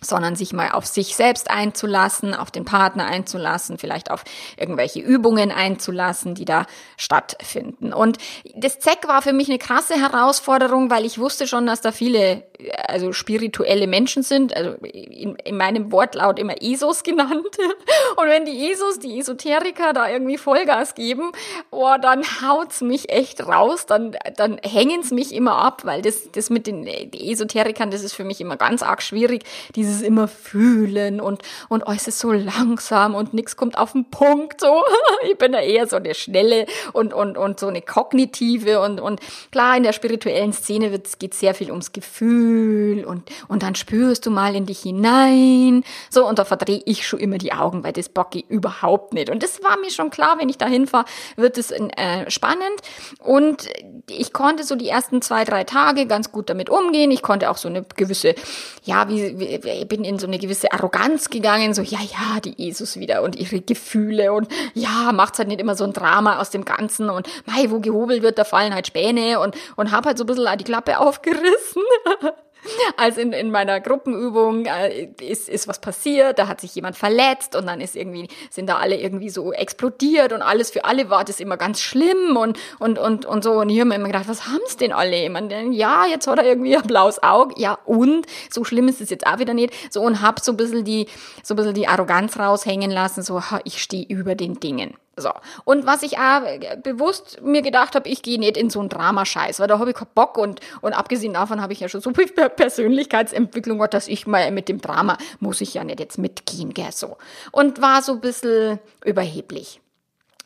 sondern 0.06 0.36
sich 0.36 0.54
mal 0.54 0.72
auf 0.72 0.86
sich 0.86 1.16
selbst 1.16 1.50
einzulassen, 1.50 2.34
auf 2.34 2.52
den 2.52 2.66
Partner 2.66 3.06
einzulassen, 3.06 3.78
vielleicht 3.78 4.12
auf 4.12 4.24
irgendwelche 4.58 5.00
Übungen 5.00 5.52
einzulassen, 5.52 6.36
die 6.36 6.46
da 6.46 6.66
stattfinden. 6.98 7.94
Und 7.94 8.18
das 8.56 8.80
ZEC 8.80 9.08
war 9.08 9.22
für 9.22 9.34
mich 9.34 9.50
eine 9.50 9.60
krasse 9.60 9.96
Herausforderung, 9.96 10.90
weil 10.90 11.06
ich 11.06 11.20
wusste 11.20 11.48
schon, 11.48 11.66
dass 11.66 11.82
da 11.82 11.92
viele 11.92 12.44
also 12.88 13.14
spirituelle 13.14 13.88
Menschen 13.88 14.24
sind, 14.24 14.56
also 14.56 14.72
in, 14.84 15.36
in 15.36 15.58
meinem 15.58 15.92
Wortlaut 15.92 16.40
immer 16.40 16.62
ESOs 16.62 17.04
genannt. 17.04 17.32
Und 18.16 18.28
wenn 18.28 18.46
die 18.46 18.72
ESOs, 18.72 19.00
die 19.00 19.20
Esoteriker 19.20 19.94
da 19.94 20.10
irgendwie 20.10 20.38
Vollgas 20.38 20.96
geben, 20.96 21.32
oh, 21.72 21.96
dann 22.02 22.24
haut's 22.42 22.82
mich 22.82 23.10
echt 23.10 23.46
raus, 23.46 23.86
dann, 23.86 24.16
dann 24.36 24.60
hängen's 24.64 25.12
mich 25.12 25.34
immer 25.34 25.58
ab, 25.58 25.86
weil 25.86 26.02
das, 26.02 26.32
das 26.32 26.50
mit 26.50 26.68
den 26.68 26.86
Esoterikern, 26.88 27.92
das 27.92 28.04
ist 28.04 28.14
für 28.14 28.24
mich 28.24 28.42
immer 28.42 28.58
ganz 28.58 28.84
arg 28.84 29.02
schwierig, 29.02 29.44
dieses 29.76 29.95
immer 30.02 30.28
fühlen 30.28 31.22
und, 31.22 31.42
und 31.70 31.84
oh, 31.86 31.92
es 31.96 32.08
ist 32.08 32.20
so 32.20 32.32
langsam 32.32 33.16
und 33.16 33.34
nix 33.34 33.56
kommt 33.56 33.78
auf 33.78 33.94
den 33.94 34.10
Punkt, 34.10 34.62
so. 34.62 34.84
Ich 35.30 35.38
bin 35.38 35.54
da 35.54 35.60
eher 35.60 35.88
so 35.88 35.96
eine 35.96 36.14
schnelle 36.14 36.66
und, 36.94 37.14
und, 37.14 37.38
und 37.38 37.60
so 37.60 37.68
eine 37.68 37.82
kognitive 37.82 38.80
und, 38.82 39.00
und 39.00 39.20
klar, 39.52 39.76
in 39.76 39.84
der 39.84 39.94
spirituellen 39.94 40.54
Szene 40.54 41.00
geht 41.20 41.34
sehr 41.34 41.54
viel 41.56 41.72
ums 41.72 41.94
Gefühl, 41.94 43.06
und, 43.06 43.24
und 43.48 43.64
dann 43.64 43.76
spürst 43.76 44.26
du 44.26 44.32
mal 44.32 44.56
in 44.56 44.66
dich 44.66 44.80
hinein. 44.80 45.84
So, 46.10 46.28
und 46.28 46.40
da 46.40 46.46
verdrehe 46.46 46.82
ich 46.86 47.08
schon 47.08 47.20
immer 47.20 47.38
die 47.38 47.54
Augen, 47.54 47.84
weil 47.84 47.94
das 47.94 48.10
bock 48.10 48.36
ich 48.36 48.50
überhaupt 48.50 49.14
nicht. 49.14 49.30
Und 49.30 49.44
das 49.44 49.64
war 49.64 49.78
mir 49.78 49.90
schon 49.90 50.10
klar, 50.10 50.38
wenn 50.40 50.50
ich 50.50 50.58
da 50.58 50.68
hinfahre, 50.68 51.06
wird 51.36 51.58
es 51.58 51.72
äh, 51.72 52.30
spannend. 52.30 52.82
Und 53.20 53.68
ich 54.10 54.34
konnte 54.34 54.64
so 54.64 54.76
die 54.76 54.90
ersten 54.90 55.22
zwei, 55.22 55.44
drei 55.44 55.64
Tage 55.64 56.06
ganz 56.06 56.32
gut 56.32 56.50
damit 56.50 56.70
umgehen. 56.70 57.12
Ich 57.12 57.22
konnte 57.22 57.50
auch 57.50 57.58
so 57.58 57.68
eine 57.68 57.84
gewisse, 57.96 58.36
ja, 58.84 59.10
wie, 59.10 59.40
wie 59.40 59.46
bin 59.84 60.04
in 60.06 60.20
so 60.20 60.28
eine 60.28 60.40
gewisse 60.40 60.72
Arroganz 60.72 61.30
gegangen, 61.30 61.74
so, 61.74 61.82
ja, 61.82 62.00
ja, 62.00 62.40
die 62.40 62.54
Jesus 62.56 62.98
wieder 62.98 63.22
und 63.24 63.36
ihre 63.36 63.62
Gefühle 63.62 64.32
und 64.32 64.48
ja, 64.74 65.12
macht's 65.12 65.40
halt 65.40 65.50
nicht 65.50 65.60
immer 65.60 65.76
so 65.76 65.84
ein 65.84 65.94
Drama 65.94 66.40
aus 66.40 66.50
dem 66.50 66.64
Ganzen 66.64 67.10
und 67.10 67.28
mei, 67.46 67.70
wo 67.70 67.80
gehobelt 67.80 68.22
wird, 68.22 68.38
da 68.38 68.44
fallen 68.44 68.74
halt 68.74 68.88
Späne 68.88 69.40
und, 69.40 69.56
und 69.76 69.92
hab 69.92 70.06
halt 70.06 70.18
so 70.18 70.24
ein 70.24 70.28
bisschen 70.28 70.58
die 70.58 70.64
Klappe 70.64 71.00
aufgerissen. 71.00 71.84
als 72.98 73.18
in, 73.18 73.34
in 73.34 73.52
meiner 73.52 73.80
Gruppenübung 73.80 74.66
äh, 74.66 75.10
ist, 75.22 75.50
ist 75.50 75.68
was 75.68 75.80
passiert, 75.80 76.40
da 76.40 76.48
hat 76.48 76.62
sich 76.62 76.76
jemand 76.76 76.96
verletzt 76.96 77.56
und 77.56 77.66
dann 77.68 77.82
ist 77.82 77.96
irgendwie, 77.96 78.28
sind 78.50 78.68
da 78.68 78.78
alle 78.78 78.98
irgendwie 79.00 79.30
so 79.30 79.54
explodiert 79.54 80.34
und 80.34 80.42
alles 80.42 80.72
für 80.72 80.86
alle 80.86 81.10
war 81.10 81.24
das 81.24 81.40
immer 81.40 81.58
ganz 81.58 81.82
schlimm 81.82 82.38
und, 82.38 82.58
und, 82.80 83.00
und, 83.00 83.26
und 83.26 83.44
so. 83.44 83.54
Und 83.54 83.70
ich 83.70 83.80
habe 83.80 83.90
mir 83.90 83.96
immer 83.96 84.08
gedacht, 84.08 84.28
was 84.28 84.48
haben's 84.48 84.78
denn 84.78 84.92
alle? 84.92 85.24
Ich 85.24 85.30
meine, 85.30 85.72
ja, 85.72 86.06
jetzt 86.06 86.28
hat 86.28 86.40
er 86.40 86.46
irgendwie 86.46 86.76
ein 86.76 86.84
blaues 86.84 87.22
Auge, 87.24 87.56
ja 87.58 87.78
und? 87.86 88.26
So 88.50 88.64
schlimm 88.64 88.88
ist 88.88 89.02
es 89.02 89.10
jetzt 89.10 89.28
auch 89.28 89.40
wieder 89.40 89.54
nicht. 89.54 89.74
So 89.92 90.02
und 90.02 90.22
hab 90.22 90.40
so 90.40 90.52
ein 90.54 90.58
bisschen 90.58 90.84
die, 90.84 91.08
so 91.44 91.54
ein 91.54 91.58
bisschen 91.58 91.74
die 91.74 91.88
Arroganz 91.88 92.38
raushängen 92.38 92.92
lassen, 92.92 93.22
so, 93.22 93.42
ich 93.64 93.82
stehe 93.82 94.06
über 94.06 94.36
den 94.36 94.60
Dingen. 94.60 94.96
So. 95.18 95.32
Und 95.64 95.86
was 95.86 96.04
ich 96.04 96.18
auch 96.18 96.42
bewusst 96.84 97.42
mir 97.42 97.62
gedacht 97.62 97.96
habe, 97.96 98.10
ich 98.10 98.22
gehe 98.22 98.40
nicht 98.40 98.58
in 98.58 98.70
so 98.70 98.82
einen 98.82 98.90
Dramascheiß, 98.90 99.60
weil 99.60 99.68
da 99.68 99.80
habe 99.80 99.92
ich 99.92 99.96
keinen 99.96 100.10
Bock 100.14 100.38
und, 100.38 100.60
und 100.82 100.94
abgesehen 100.94 101.34
davon 101.34 101.62
habe 101.62 101.74
ich 101.74 101.80
ja 101.80 101.88
schon 101.88 102.02
so 102.02 102.12
viel 102.14 102.28
Persönlichkeitsentwicklung, 102.28 103.86
dass 103.90 104.08
ich 104.08 104.28
mal 104.28 104.52
mit 104.52 104.68
dem 104.68 104.82
Drama 104.82 105.18
muss 105.40 105.62
ich 105.62 105.74
ja 105.74 105.84
nicht 105.84 106.00
jetzt 106.00 106.18
mitgehen, 106.18 106.74
gell, 106.74 106.92
so. 106.92 107.18
Und 107.52 107.82
war 107.82 108.02
so 108.02 108.14
ein 108.14 108.22
bisschen 108.22 108.80
überheblich 109.06 109.80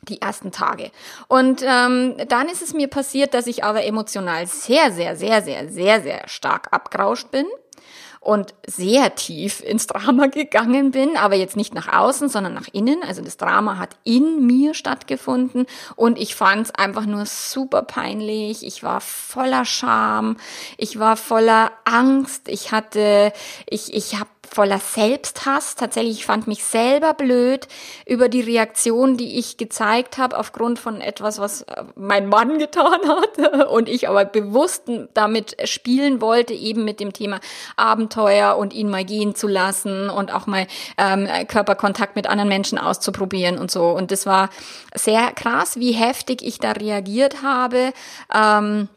die 0.03 0.21
ersten 0.21 0.51
Tage. 0.51 0.91
Und 1.27 1.61
ähm, 1.63 2.15
dann 2.27 2.47
ist 2.47 2.61
es 2.61 2.73
mir 2.73 2.87
passiert, 2.87 3.33
dass 3.33 3.47
ich 3.47 3.63
aber 3.63 3.83
emotional 3.83 4.47
sehr, 4.47 4.91
sehr, 4.91 5.15
sehr, 5.15 5.41
sehr, 5.41 5.67
sehr, 5.69 6.01
sehr 6.01 6.27
stark 6.27 6.71
abgerauscht 6.71 7.31
bin 7.31 7.45
und 8.19 8.53
sehr 8.67 9.15
tief 9.15 9.61
ins 9.61 9.87
Drama 9.87 10.27
gegangen 10.27 10.91
bin, 10.91 11.15
aber 11.15 11.35
jetzt 11.35 11.55
nicht 11.55 11.73
nach 11.73 11.91
außen, 11.91 12.29
sondern 12.29 12.53
nach 12.53 12.67
innen. 12.71 13.01
Also 13.03 13.21
das 13.21 13.37
Drama 13.37 13.77
hat 13.77 13.95
in 14.03 14.45
mir 14.45 14.73
stattgefunden 14.73 15.65
und 15.95 16.17
ich 16.17 16.35
fand 16.35 16.67
es 16.67 16.75
einfach 16.75 17.05
nur 17.05 17.25
super 17.25 17.81
peinlich. 17.81 18.65
Ich 18.65 18.83
war 18.83 19.01
voller 19.01 19.65
Scham, 19.65 20.37
ich 20.77 20.99
war 20.99 21.15
voller 21.15 21.71
Angst, 21.85 22.49
ich 22.49 22.71
hatte, 22.71 23.31
ich, 23.69 23.93
ich 23.93 24.19
habe 24.19 24.29
voller 24.51 24.79
Selbsthass. 24.79 25.75
Tatsächlich, 25.75 26.19
ich 26.19 26.25
fand 26.25 26.47
mich 26.47 26.63
selber 26.63 27.13
blöd 27.13 27.67
über 28.05 28.29
die 28.29 28.41
Reaktion, 28.41 29.17
die 29.17 29.37
ich 29.37 29.57
gezeigt 29.57 30.17
habe 30.17 30.37
aufgrund 30.37 30.79
von 30.79 31.01
etwas, 31.01 31.39
was 31.39 31.63
äh, 31.63 31.83
mein 31.95 32.27
Mann 32.27 32.57
getan 32.59 32.99
hat 33.07 33.67
und 33.69 33.89
ich 33.89 34.09
aber 34.09 34.25
bewusst 34.25 34.83
damit 35.13 35.55
spielen 35.67 36.21
wollte, 36.21 36.53
eben 36.53 36.83
mit 36.85 36.99
dem 36.99 37.13
Thema 37.13 37.39
Abenteuer 37.75 38.57
und 38.57 38.73
ihn 38.73 38.89
mal 38.89 39.05
gehen 39.05 39.35
zu 39.35 39.47
lassen 39.47 40.09
und 40.09 40.33
auch 40.33 40.47
mal 40.47 40.67
ähm, 40.97 41.27
Körperkontakt 41.47 42.15
mit 42.15 42.27
anderen 42.27 42.49
Menschen 42.49 42.77
auszuprobieren 42.77 43.57
und 43.57 43.71
so. 43.71 43.89
Und 43.89 44.11
das 44.11 44.25
war 44.25 44.49
sehr 44.93 45.31
krass, 45.33 45.77
wie 45.77 45.91
heftig 45.91 46.41
ich 46.41 46.59
da 46.59 46.71
reagiert 46.71 47.41
habe. 47.41 47.93
Ähm, 48.33 48.89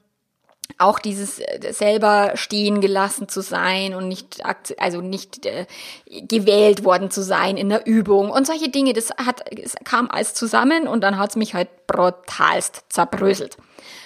auch 0.79 0.99
dieses 0.99 1.39
äh, 1.39 1.73
selber 1.73 2.33
stehen 2.35 2.81
gelassen 2.81 3.29
zu 3.29 3.41
sein 3.41 3.95
und 3.95 4.09
nicht 4.09 4.43
also 4.79 5.01
nicht 5.01 5.47
äh, 5.47 5.67
gewählt 6.07 6.85
worden 6.85 7.11
zu 7.11 7.23
sein 7.23 7.57
in 7.57 7.69
der 7.69 7.87
Übung 7.87 8.31
und 8.31 8.47
solche 8.47 8.69
Dinge 8.69 8.93
das 8.93 9.11
hat 9.11 9.45
es 9.51 9.75
kam 9.85 10.11
alles 10.11 10.35
zusammen 10.35 10.89
und 10.89 11.03
dann 11.03 11.19
hat's 11.19 11.37
mich 11.37 11.55
halt 11.55 11.69
brutalst 11.87 12.85
zerbröselt. 12.89 13.57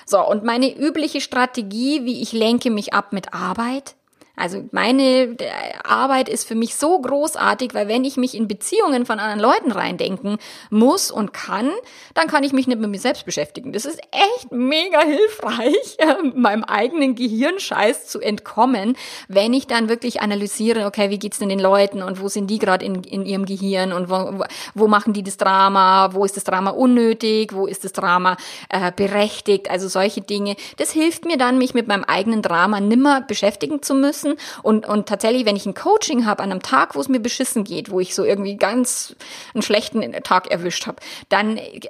So 0.04 0.26
und 0.26 0.44
meine 0.44 0.74
übliche 0.76 1.20
Strategie, 1.20 2.04
wie 2.04 2.22
ich 2.22 2.32
lenke 2.32 2.70
mich 2.70 2.94
ab 2.94 3.12
mit 3.12 3.34
Arbeit, 3.34 3.94
also 4.36 4.68
meine 4.70 5.34
Arbeit 5.82 6.28
ist 6.28 6.46
für 6.46 6.54
mich 6.54 6.76
so 6.76 7.00
großartig, 7.00 7.72
weil 7.72 7.88
wenn 7.88 8.04
ich 8.04 8.18
mich 8.18 8.34
in 8.34 8.46
Beziehungen 8.46 9.06
von 9.06 9.18
anderen 9.18 9.40
Leuten 9.40 9.72
reindenken 9.72 10.36
muss 10.68 11.10
und 11.10 11.32
kann, 11.32 11.70
dann 12.12 12.26
kann 12.26 12.44
ich 12.44 12.52
mich 12.52 12.66
nicht 12.66 12.78
mit 12.78 12.90
mir 12.90 12.98
selbst 12.98 13.24
beschäftigen. 13.24 13.72
Das 13.72 13.86
ist 13.86 13.98
echt 14.12 14.52
mega 14.52 15.00
hilfreich, 15.00 15.96
meinem 16.34 16.64
eigenen 16.64 17.14
Gehirnscheiß 17.14 18.08
zu 18.08 18.20
entkommen, 18.20 18.96
wenn 19.28 19.54
ich 19.54 19.66
dann 19.66 19.88
wirklich 19.88 20.20
analysiere, 20.20 20.84
okay, 20.84 21.08
wie 21.08 21.18
geht's 21.18 21.38
denn 21.38 21.48
den 21.48 21.58
Leuten 21.58 22.02
und 22.02 22.20
wo 22.20 22.28
sind 22.28 22.48
die 22.48 22.58
gerade 22.58 22.84
in, 22.84 23.04
in 23.04 23.24
ihrem 23.24 23.46
Gehirn 23.46 23.94
und 23.94 24.10
wo, 24.10 24.44
wo 24.74 24.86
machen 24.86 25.14
die 25.14 25.22
das 25.22 25.38
Drama, 25.38 26.10
wo 26.12 26.26
ist 26.26 26.36
das 26.36 26.44
Drama 26.44 26.70
unnötig, 26.70 27.54
wo 27.54 27.66
ist 27.66 27.84
das 27.84 27.92
Drama 27.92 28.36
äh, 28.68 28.92
berechtigt, 28.92 29.70
also 29.70 29.88
solche 29.88 30.20
Dinge. 30.20 30.56
Das 30.76 30.90
hilft 30.90 31.24
mir 31.24 31.38
dann, 31.38 31.56
mich 31.56 31.72
mit 31.72 31.88
meinem 31.88 32.04
eigenen 32.04 32.42
Drama 32.42 32.80
nimmer 32.80 33.22
beschäftigen 33.22 33.80
zu 33.80 33.94
müssen 33.94 34.25
beschissen. 34.26 34.62
Und, 34.62 34.86
und 34.86 35.08
tatsächlich, 35.08 35.46
wenn 35.46 35.56
ich 35.56 35.66
ein 35.66 35.74
Coaching 35.74 36.26
habe 36.26 36.42
an 36.42 36.50
einem 36.50 36.62
Tag, 36.62 36.94
wo 36.94 37.00
es 37.00 37.08
mir 37.08 37.20
beschissen 37.20 37.64
geht, 37.64 37.90
wo 37.90 38.00
ich 38.00 38.14
so 38.14 38.24
irgendwie 38.24 38.56
ganz 38.56 39.14
einen 39.54 39.62
schlechten 39.62 40.12
Tag 40.22 40.50
erwischt 40.50 40.86
habe, 40.86 40.98
dann 41.28 41.56
äh, 41.56 41.80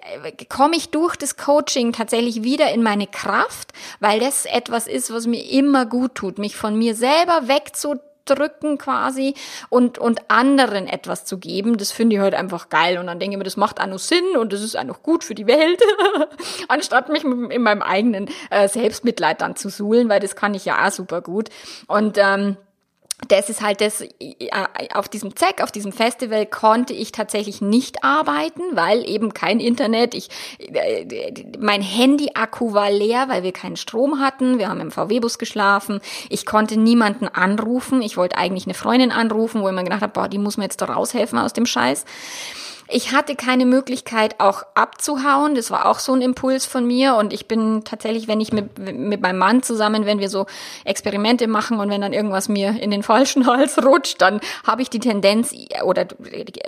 komme 0.48 0.76
ich 0.76 0.90
durch 0.90 1.16
das 1.16 1.36
Coaching 1.36 1.92
tatsächlich 1.92 2.42
wieder 2.42 2.70
in 2.72 2.82
meine 2.82 3.06
Kraft, 3.06 3.72
weil 4.00 4.20
das 4.20 4.44
etwas 4.46 4.86
ist, 4.86 5.12
was 5.12 5.26
mir 5.26 5.42
immer 5.50 5.86
gut 5.86 6.14
tut, 6.14 6.38
mich 6.38 6.56
von 6.56 6.76
mir 6.76 6.94
selber 6.94 7.48
wegzudrücken 8.26 8.78
quasi 8.78 9.34
und, 9.68 9.98
und 9.98 10.20
anderen 10.28 10.86
etwas 10.86 11.24
zu 11.24 11.38
geben, 11.38 11.76
das 11.76 11.92
finde 11.92 12.16
ich 12.16 12.22
halt 12.22 12.34
einfach 12.34 12.68
geil. 12.68 12.98
Und 12.98 13.06
dann 13.06 13.18
denke 13.18 13.34
ich 13.34 13.38
mir, 13.38 13.44
das 13.44 13.56
macht 13.56 13.80
auch 13.80 13.86
noch 13.86 13.98
Sinn 13.98 14.36
und 14.38 14.52
das 14.52 14.62
ist 14.62 14.76
auch 14.76 14.84
noch 14.84 15.02
gut 15.02 15.24
für 15.24 15.34
die 15.34 15.46
Welt, 15.46 15.80
anstatt 16.68 17.08
mich 17.08 17.24
in 17.24 17.62
meinem 17.62 17.82
eigenen 17.82 18.28
äh, 18.50 18.68
Selbstmitleid 18.68 19.40
dann 19.40 19.56
zu 19.56 19.68
suhlen, 19.68 20.08
weil 20.08 20.20
das 20.20 20.36
kann 20.36 20.54
ich 20.54 20.64
ja 20.64 20.86
auch 20.86 20.92
super 20.92 21.22
gut. 21.22 21.50
Und 21.86 22.18
ähm, 22.18 22.56
das 23.28 23.48
ist 23.48 23.62
halt 23.62 23.80
das, 23.80 24.04
auf 24.92 25.08
diesem 25.08 25.34
ZEC, 25.34 25.62
auf 25.62 25.72
diesem 25.72 25.90
Festival 25.90 26.44
konnte 26.44 26.92
ich 26.92 27.12
tatsächlich 27.12 27.62
nicht 27.62 28.04
arbeiten, 28.04 28.60
weil 28.72 29.08
eben 29.08 29.32
kein 29.32 29.58
Internet, 29.58 30.14
ich, 30.14 30.28
äh, 30.58 31.32
mein 31.58 31.80
Handy-Akku 31.80 32.74
war 32.74 32.90
leer, 32.90 33.28
weil 33.28 33.42
wir 33.42 33.52
keinen 33.52 33.76
Strom 33.76 34.20
hatten, 34.20 34.58
wir 34.58 34.68
haben 34.68 34.80
im 34.80 34.90
VW-Bus 34.90 35.38
geschlafen, 35.38 36.00
ich 36.28 36.44
konnte 36.44 36.78
niemanden 36.78 37.26
anrufen, 37.26 38.02
ich 38.02 38.18
wollte 38.18 38.36
eigentlich 38.36 38.66
eine 38.66 38.74
Freundin 38.74 39.12
anrufen, 39.12 39.62
wo 39.62 39.68
ich 39.68 39.74
mir 39.74 39.84
gedacht 39.84 40.02
habe, 40.02 40.12
boah, 40.12 40.28
die 40.28 40.38
muss 40.38 40.58
mir 40.58 40.64
jetzt 40.64 40.82
da 40.82 40.84
raushelfen 40.84 41.38
aus 41.38 41.54
dem 41.54 41.64
Scheiß. 41.64 42.04
Ich 42.88 43.12
hatte 43.12 43.34
keine 43.34 43.66
Möglichkeit 43.66 44.38
auch 44.38 44.62
abzuhauen. 44.74 45.54
Das 45.54 45.70
war 45.70 45.86
auch 45.86 45.98
so 45.98 46.12
ein 46.12 46.22
Impuls 46.22 46.66
von 46.66 46.86
mir. 46.86 47.16
Und 47.16 47.32
ich 47.32 47.46
bin 47.46 47.82
tatsächlich, 47.84 48.28
wenn 48.28 48.40
ich 48.40 48.52
mit, 48.52 48.78
mit 48.78 49.20
meinem 49.20 49.38
Mann 49.38 49.62
zusammen, 49.62 50.06
wenn 50.06 50.20
wir 50.20 50.28
so 50.28 50.46
Experimente 50.84 51.48
machen 51.48 51.80
und 51.80 51.90
wenn 51.90 52.00
dann 52.00 52.12
irgendwas 52.12 52.48
mir 52.48 52.80
in 52.80 52.90
den 52.90 53.02
falschen 53.06 53.46
Hals 53.46 53.82
rutscht, 53.84 54.20
dann 54.22 54.40
habe 54.64 54.82
ich 54.82 54.90
die 54.90 55.00
Tendenz 55.00 55.54
oder 55.84 56.06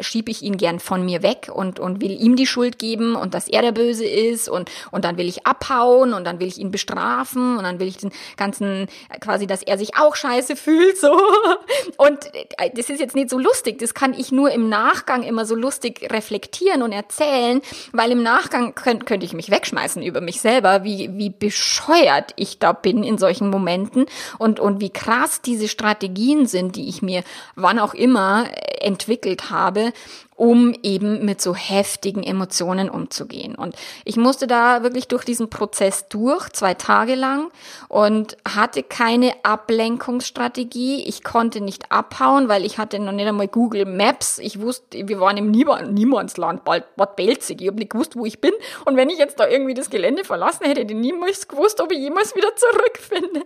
schiebe 0.01 0.31
ich 0.31 0.43
ihn 0.43 0.57
gern 0.57 0.81
von 0.81 1.05
mir 1.05 1.23
weg 1.23 1.51
und, 1.53 1.79
und 1.79 2.01
will 2.01 2.21
ihm 2.21 2.37
die 2.37 2.47
Schuld 2.47 2.79
geben 2.79 3.15
und 3.15 3.35
dass 3.35 3.49
er 3.49 3.63
der 3.63 3.73
Böse 3.73 4.05
ist 4.05 4.49
und, 4.49 4.71
und 4.91 5.05
dann 5.05 5.17
will 5.19 5.29
ich 5.29 5.47
abhauen 5.47 6.13
und 6.15 6.25
dann 6.25 6.41
will 6.41 6.49
ich 6.49 6.59
ihn 6.59 6.71
bestrafen 6.71 7.57
und 7.57 7.65
dann 7.65 7.79
will 7.79 7.87
ich 7.87 7.99
den 7.99 8.11
ganzen, 8.37 8.89
quasi, 9.21 9.47
dass 9.47 9.63
er 9.63 9.79
sich 9.79 9.97
auch 9.97 10.17
scheiße 10.17 10.57
fühlt, 10.57 10.99
so. 10.99 11.17
Und 11.97 12.35
äh, 12.35 12.71
das 12.75 12.91
ist 12.91 13.01
jetzt 13.01 13.15
nicht 13.15 13.31
so 13.31 13.39
lustig. 13.39 13.79
Das 13.79 13.95
kann 13.95 14.15
ich 14.15 14.33
nur 14.33 14.51
im 14.51 14.69
Nachgang 14.69 15.23
immer 15.23 15.45
so 15.45 15.55
lustig 15.55 16.08
reflektieren 16.13 16.83
und 16.83 16.93
erzählen, 16.93 17.61
weil 17.93 18.13
im 18.13 18.23
Nachgang 18.23 18.75
könnt, 18.75 19.07
könnte 19.07 19.27
ich 19.27 19.33
mich 19.33 19.51
wegschmeißen 19.51 20.03
über 20.03 20.21
mich 20.21 20.41
selber, 20.41 20.85
wie, 20.85 21.11
wie 21.17 21.31
bescheuert 21.31 22.33
ich 22.37 22.59
da 22.59 22.73
bin 22.73 23.03
in 23.03 23.19
solchen 23.19 23.51
Momenten 23.51 24.07
und, 24.39 24.61
und 24.61 24.81
wie 24.81 24.91
krass 24.91 25.41
diese 25.43 25.69
Strategien 25.69 26.47
sind, 26.47 26.77
die 26.77 26.89
ich 26.89 27.03
mir 27.03 27.23
wann 27.55 27.79
auch 27.79 27.95
immer 27.95 28.47
entwickelt 28.81 29.51
habe, 29.51 29.93
um 30.39 30.73
eben 30.85 31.25
mit 31.25 31.43
so 31.43 31.55
heftigen 31.55 32.23
Emotionen 32.23 32.89
umzugehen. 32.89 33.57
Und 33.57 33.75
ich 34.05 34.17
musste 34.17 34.47
da 34.47 34.85
wirklich 34.85 35.09
durch 35.09 35.25
diesen 35.25 35.51
Prozess 35.51 36.07
durch, 36.09 36.49
zwei 36.51 36.75
Tage 36.75 37.17
lang, 37.17 37.51
und 37.89 38.37
hatte 38.49 38.85
keine 38.85 39.33
Ablenkungsstrategie. 39.43 41.03
Ich 41.09 41.25
konnte 41.25 41.61
nicht 41.61 41.91
abhauen, 41.91 42.49
weil 42.49 42.65
ich 42.65 42.79
hatte 42.79 43.01
noch 43.01 43.13
nicht 43.13 43.27
einmal 43.27 43.49
Google 43.49 43.85
Maps. 43.85 44.39
Ich 44.39 44.61
wusste, 44.61 45.09
wir 45.09 45.19
waren 45.19 45.37
im 45.37 45.51
Niemandsland, 45.51 46.65
bald 46.65 46.85
Bad 46.97 47.17
Belzig. 47.17 47.61
Ich 47.61 47.67
habe 47.67 47.79
nicht 47.79 47.91
gewusst, 47.91 48.15
wo 48.15 48.25
ich 48.25 48.41
bin. 48.41 48.53
Und 48.85 48.97
wenn 48.97 49.11
ich 49.11 49.19
jetzt 49.19 49.41
da 49.41 49.49
irgendwie 49.49 49.75
das 49.75 49.91
Gelände 49.91 50.23
verlassen 50.23 50.67
hätte, 50.67 50.83
hätte 50.83 50.95
ich 50.95 51.01
niemals 51.01 51.49
gewusst, 51.49 51.81
ob 51.81 51.91
ich 51.91 51.99
jemals 51.99 52.37
wieder 52.37 52.55
zurückfinde. 52.55 53.43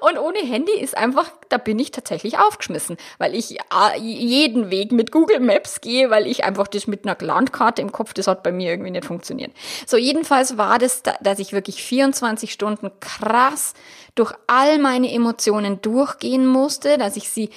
Und 0.00 0.18
ohne 0.18 0.38
Handy 0.38 0.72
ist 0.72 0.96
einfach, 0.96 1.30
da 1.48 1.58
bin 1.58 1.78
ich 1.78 1.90
tatsächlich 1.90 2.38
aufgeschmissen, 2.38 2.96
weil 3.18 3.34
ich 3.34 3.58
äh, 3.58 3.98
jeden 3.98 4.70
Weg 4.70 4.92
mit 4.92 5.12
Google 5.12 5.40
Maps 5.40 5.80
gehe, 5.80 6.10
weil 6.10 6.26
ich 6.26 6.44
einfach 6.44 6.68
das 6.68 6.86
mit 6.86 7.04
einer 7.04 7.16
Landkarte 7.20 7.82
im 7.82 7.92
Kopf, 7.92 8.14
das 8.14 8.26
hat 8.26 8.42
bei 8.42 8.52
mir 8.52 8.70
irgendwie 8.70 8.90
nicht 8.90 9.04
funktioniert. 9.04 9.52
So, 9.86 9.96
jedenfalls 9.96 10.56
war 10.56 10.78
das, 10.78 11.02
dass 11.20 11.38
ich 11.38 11.52
wirklich 11.52 11.82
24 11.82 12.52
Stunden 12.52 12.90
krass 13.00 13.74
durch 14.14 14.32
all 14.46 14.78
meine 14.78 15.12
Emotionen 15.12 15.80
durchgehen 15.82 16.46
musste, 16.46 16.98
dass 16.98 17.16
ich 17.16 17.30
sie 17.30 17.50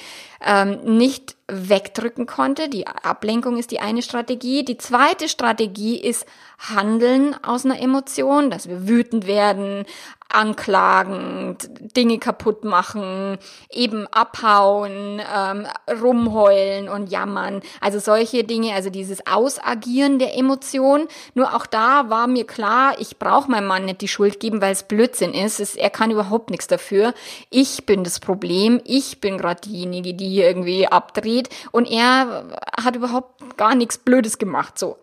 ähm, 0.46 0.98
nicht 0.98 1.36
wegdrücken 1.48 2.26
konnte. 2.26 2.70
Die 2.70 2.88
Ablenkung 2.88 3.58
ist 3.58 3.72
die 3.72 3.80
eine 3.80 4.02
Strategie. 4.02 4.64
Die 4.64 4.78
zweite 4.78 5.30
Strategie 5.30 5.98
ist 6.00 6.26
Handeln 6.60 7.36
aus 7.44 7.66
einer 7.66 7.80
Emotion, 7.80 8.50
dass 8.50 8.70
wir 8.70 8.88
wütend 8.88 9.28
werden, 9.28 9.86
anklagen, 10.34 11.58
Dinge 11.96 12.18
kaputt 12.20 12.64
machen, 12.64 13.38
eben 13.72 14.08
abhauen, 14.08 15.22
ähm, 15.34 15.68
rumheulen 16.02 16.90
und 16.90 17.12
jammern. 17.12 17.62
Also 17.82 18.00
solche 18.00 18.44
Dinge, 18.44 18.74
also 18.74 18.90
dieses 18.90 19.26
Ausagieren 19.28 20.20
der 20.20 20.38
Emotion. 20.38 21.08
Nur 21.34 21.56
auch 21.56 21.66
da 21.66 22.10
war 22.10 22.28
mir 22.28 22.46
klar, 22.46 22.96
ich 23.00 23.18
brauche 23.20 23.50
meinem 23.50 23.68
Mann 23.68 23.86
nicht 23.86 24.02
die 24.02 24.08
Schuld 24.08 24.40
geben, 24.40 24.62
weil 24.62 24.72
es 24.72 24.84
Blödsinn 24.84 25.34
ist. 25.34 25.60
Es, 25.60 25.76
er 25.76 25.90
kann 25.90 26.12
überhaupt 26.12 26.50
nichts 26.50 26.68
dafür. 26.68 27.14
Ich 27.50 27.86
bin 27.86 28.04
das 28.04 28.20
Problem. 28.20 28.82
Ich 28.86 29.22
bin 29.22 29.38
gerade 29.38 29.62
diejenige, 29.62 30.14
die 30.14 30.42
irgendwie 30.42 30.88
abdreht. 30.88 31.50
Und 31.72 31.90
er 31.90 32.46
hat 32.82 32.96
überhaupt 32.96 33.58
gar 33.58 33.76
nichts 33.76 33.98
Blödes 33.98 34.38
gemacht. 34.38 34.80
So. 34.80 34.98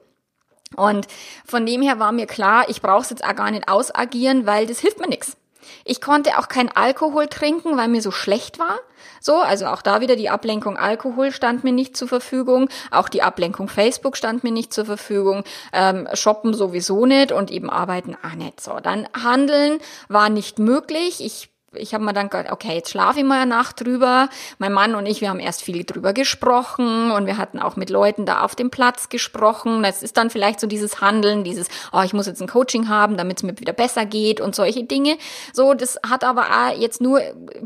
Und 0.77 1.07
von 1.45 1.67
dem 1.67 1.83
her 1.83 1.99
war 1.99 2.12
mir 2.12 2.27
klar, 2.27 2.69
ich 2.69 2.81
brauche 2.81 3.03
es 3.03 3.11
jetzt 3.11 3.25
auch 3.25 3.35
gar 3.35 3.50
nicht 3.50 3.69
ausagieren, 3.69 4.47
weil 4.47 4.67
das 4.67 4.79
hilft 4.79 5.00
mir 5.00 5.09
nichts. 5.09 5.37
Ich 5.85 6.00
konnte 6.00 6.39
auch 6.39 6.49
kein 6.49 6.71
Alkohol 6.71 7.27
trinken, 7.27 7.77
weil 7.77 7.89
mir 7.89 8.03
so 8.03 8.11
schlecht 8.11 8.59
war. 8.59 8.79
So, 9.21 9.37
also 9.37 9.67
auch 9.67 9.83
da 9.83 10.00
wieder 10.00 10.17
die 10.17 10.31
Ablenkung 10.31 10.77
Alkohol 10.77 11.33
stand 11.33 11.65
mir 11.65 11.73
nicht 11.73 11.97
zur 11.97 12.09
Verfügung, 12.09 12.69
auch 12.91 13.09
die 13.09 13.23
Ablenkung 13.23 13.69
Facebook 13.69 14.17
stand 14.17 14.45
mir 14.45 14.53
nicht 14.53 14.73
zur 14.73 14.87
Verfügung, 14.87 15.45
ähm, 15.73 16.09
Shoppen 16.15 16.55
sowieso 16.55 17.07
nicht 17.07 17.33
und 17.33 17.50
eben 17.50 17.71
Arbeiten 17.71 18.17
auch 18.23 18.35
nicht. 18.35 18.61
So, 18.61 18.81
dann 18.81 19.07
Handeln 19.23 19.79
war 20.09 20.29
nicht 20.29 20.59
möglich. 20.59 21.21
Ich 21.21 21.50
ich 21.73 21.95
habe 21.95 22.05
mir 22.05 22.12
dann 22.12 22.29
gedacht, 22.29 22.50
okay, 22.50 22.75
jetzt 22.75 22.91
schlafe 22.91 23.21
ich 23.21 23.25
mal 23.25 23.43
eine 23.43 23.50
Nacht 23.50 23.81
drüber. 23.81 24.29
Mein 24.59 24.73
Mann 24.73 24.97
und 24.97 25.07
ich, 25.07 25.21
wir 25.21 25.31
haben 25.31 25.39
erst 25.39 25.62
viel 25.62 25.85
drüber 25.85 26.12
gesprochen 26.12 27.12
und 27.12 27.27
wir 27.27 27.39
hatten 27.39 27.61
auch 27.61 27.77
mit 27.77 27.91
Leuten 27.91 28.27
da 28.27 28.43
auf 28.43 28.57
dem 28.57 28.71
Platz 28.71 29.09
gesprochen. 29.09 29.83
Das 29.83 30.03
ist 30.03 30.17
dann 30.17 30.31
vielleicht 30.31 30.59
so 30.59 30.67
dieses 30.67 31.00
Handeln, 31.00 31.45
dieses, 31.45 31.69
oh, 31.93 32.03
ich 32.05 32.12
muss 32.12 32.27
jetzt 32.27 32.43
ein 32.43 32.49
Coaching 32.49 32.89
haben, 32.89 33.17
damit 33.17 33.39
es 33.39 33.43
mir 33.45 33.59
wieder 33.61 33.73
besser 33.73 34.05
geht 34.05 34.41
und 34.41 34.55
solche 34.57 34.83
Dinge. 34.83 35.17
So, 35.53 35.75
das 35.75 35.99
hat 36.09 36.25
aber 36.25 36.47
auch 36.47 36.77
jetzt 36.77 37.00
nur 37.00 37.21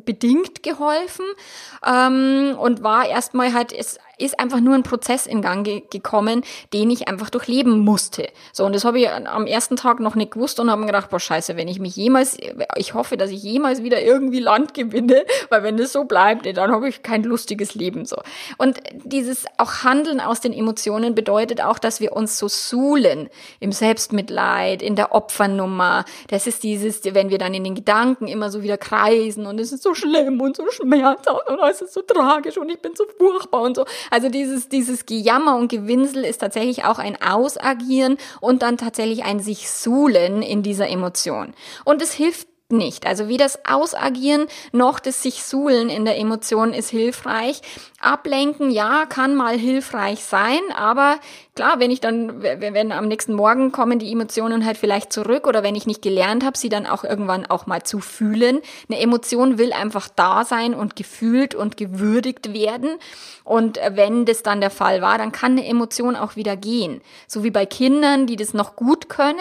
bedingt 0.05 0.63
geholfen 0.63 1.25
ähm, 1.87 2.57
und 2.59 2.83
war 2.83 3.09
erstmal 3.09 3.55
halt, 3.55 3.73
es 3.73 3.99
ist 4.19 4.39
einfach 4.39 4.61
nur 4.61 4.75
ein 4.75 4.83
Prozess 4.83 5.27
in 5.27 5.43
Gang 5.43 5.65
ge 5.65 5.83
gekommen, 5.91 6.43
den 6.73 6.91
ich 6.91 7.09
einfach 7.09 7.31
durchleben 7.31 7.81
musste. 7.81 8.29
So, 8.53 8.65
und 8.65 8.75
das 8.75 8.85
habe 8.85 8.99
ich 8.99 9.11
am 9.11 9.47
ersten 9.47 9.77
Tag 9.77 10.01
noch 10.01 10.15
nicht 10.15 10.33
gewusst 10.33 10.61
und 10.61 10.71
habe 10.71 10.81
mir 10.81 10.87
gedacht, 10.87 11.11
boah, 11.11 11.21
scheiße, 11.21 11.57
wenn 11.57 11.69
ich 11.69 11.81
mich 11.81 11.97
jemals, 11.97 12.37
ich 12.77 12.95
hoffe, 12.95 13.17
dass 13.17 13.31
ich 13.31 13.43
jemals 13.43 13.83
wieder 13.83 14.03
irgendwie 14.03 14.41
Land 14.41 14.75
gewinne, 14.75 15.25
weil 15.51 15.63
wenn 15.63 15.77
das 15.77 15.93
so 15.93 16.05
bleibt, 16.05 16.47
dann 16.57 16.71
habe 16.71 16.89
ich 16.89 17.03
kein 17.03 17.23
lustiges 17.23 17.75
Leben 17.75 18.05
so. 18.05 18.17
Und 18.59 18.81
dieses 19.05 19.45
auch 19.59 19.85
Handeln 19.85 20.21
aus 20.21 20.41
den 20.41 20.53
Emotionen 20.53 21.15
bedeutet 21.15 21.61
auch, 21.61 21.79
dass 21.79 22.01
wir 22.01 22.13
uns 22.13 22.39
so 22.39 22.49
suhlen 22.49 23.29
im 23.61 23.73
Selbstmitleid, 23.73 24.83
in 24.83 24.97
der 24.97 25.15
Opfernummer. 25.15 26.05
Das 26.29 26.47
ist 26.47 26.63
dieses, 26.63 27.03
wenn 27.05 27.31
wir 27.31 27.39
dann 27.39 27.55
in 27.55 27.65
den 27.65 27.75
Gedanken 27.75 28.29
immer 28.29 28.51
so 28.51 28.63
wieder 28.63 28.79
kreisen 28.79 29.47
und 29.47 29.59
es 29.61 29.73
ist 29.73 29.83
so 29.83 29.95
schlimm 29.95 30.41
und 30.41 30.57
so 30.57 30.71
schmerzhaft 30.71 31.49
und 31.49 31.59
es 31.71 31.83
ist 31.83 31.95
so 31.95 32.03
tragisch 32.03 32.59
und 32.59 32.71
ich 32.71 32.81
bin 32.81 32.93
so 32.95 33.05
furchtbar 33.19 33.63
und 33.63 33.77
so. 33.77 33.85
Also 34.11 34.29
dieses, 34.29 34.69
dieses 34.69 35.07
Gejammer 35.07 35.57
und 35.57 35.69
Gewinsel 35.69 36.25
ist 36.25 36.39
tatsächlich 36.39 36.85
auch 36.85 36.99
ein 36.99 37.21
Ausagieren 37.21 38.19
und 38.41 38.63
dann 38.63 38.77
tatsächlich 38.77 39.25
ein 39.25 39.41
sich 39.41 39.71
suhlen 39.71 40.43
in 40.43 40.63
dieser 40.63 40.89
Emotion. 40.89 41.55
Und 41.85 42.03
es 42.03 42.13
hilft 42.13 42.49
nicht. 42.71 43.07
Also 43.07 43.29
wie 43.29 43.37
das 43.37 43.65
Ausagieren 43.67 44.47
noch 44.73 44.99
das 44.99 45.23
sich 45.23 45.45
suhlen 45.45 45.91
in 45.91 46.05
der 46.05 46.19
Emotion 46.19 46.73
ist 46.73 46.91
hilfreich. 46.91 47.61
Ablenken, 48.01 48.71
ja, 48.71 49.07
kann 49.07 49.35
mal 49.35 49.59
hilfreich 49.59 50.25
sein, 50.25 50.61
aber 50.75 51.19
klar, 51.55 51.79
wenn 51.79 51.91
ich 51.91 52.01
dann, 52.01 52.43
wenn 52.43 52.93
am 52.93 53.07
nächsten 53.07 53.33
Morgen 53.33 53.71
kommen 53.71 53.99
die 53.99 54.11
Emotionen 54.11 54.65
halt 54.65 54.77
vielleicht 54.77 55.13
zurück 55.13 55.47
oder 55.47 55.63
wenn 55.63 55.77
ich 55.77 55.87
nicht 55.87 56.03
gelernt 56.03 56.45
habe, 56.45 56.59
sie 56.59 56.69
dann 56.69 56.87
auch 56.87 57.05
irgendwann 57.05 57.47
auch 57.47 57.67
mal 57.67 57.85
zu 57.85 58.01
fühlen. 58.01 58.61
Eine 58.89 59.01
Emotion 59.01 59.57
will 59.59 59.73
einfach 59.73 60.09
da 60.09 60.45
sein 60.45 60.75
und 60.75 60.97
gefühlt 60.97 61.55
und 61.55 61.77
gewürdigt 61.77 62.53
werden. 62.53 62.91
Und 63.45 63.79
wenn 63.91 64.25
das 64.25 64.43
dann 64.43 64.61
der 64.61 64.71
Fall 64.71 65.01
war, 65.01 65.19
dann 65.19 65.31
kann 65.31 65.53
eine 65.53 65.67
Emotion 65.67 66.17
auch 66.17 66.35
wieder 66.35 66.57
gehen. 66.57 67.03
So 67.29 67.45
wie 67.45 67.51
bei 67.51 67.67
Kindern, 67.67 68.27
die 68.27 68.37
das 68.37 68.55
noch 68.55 68.75
gut 68.75 69.09
können, 69.09 69.39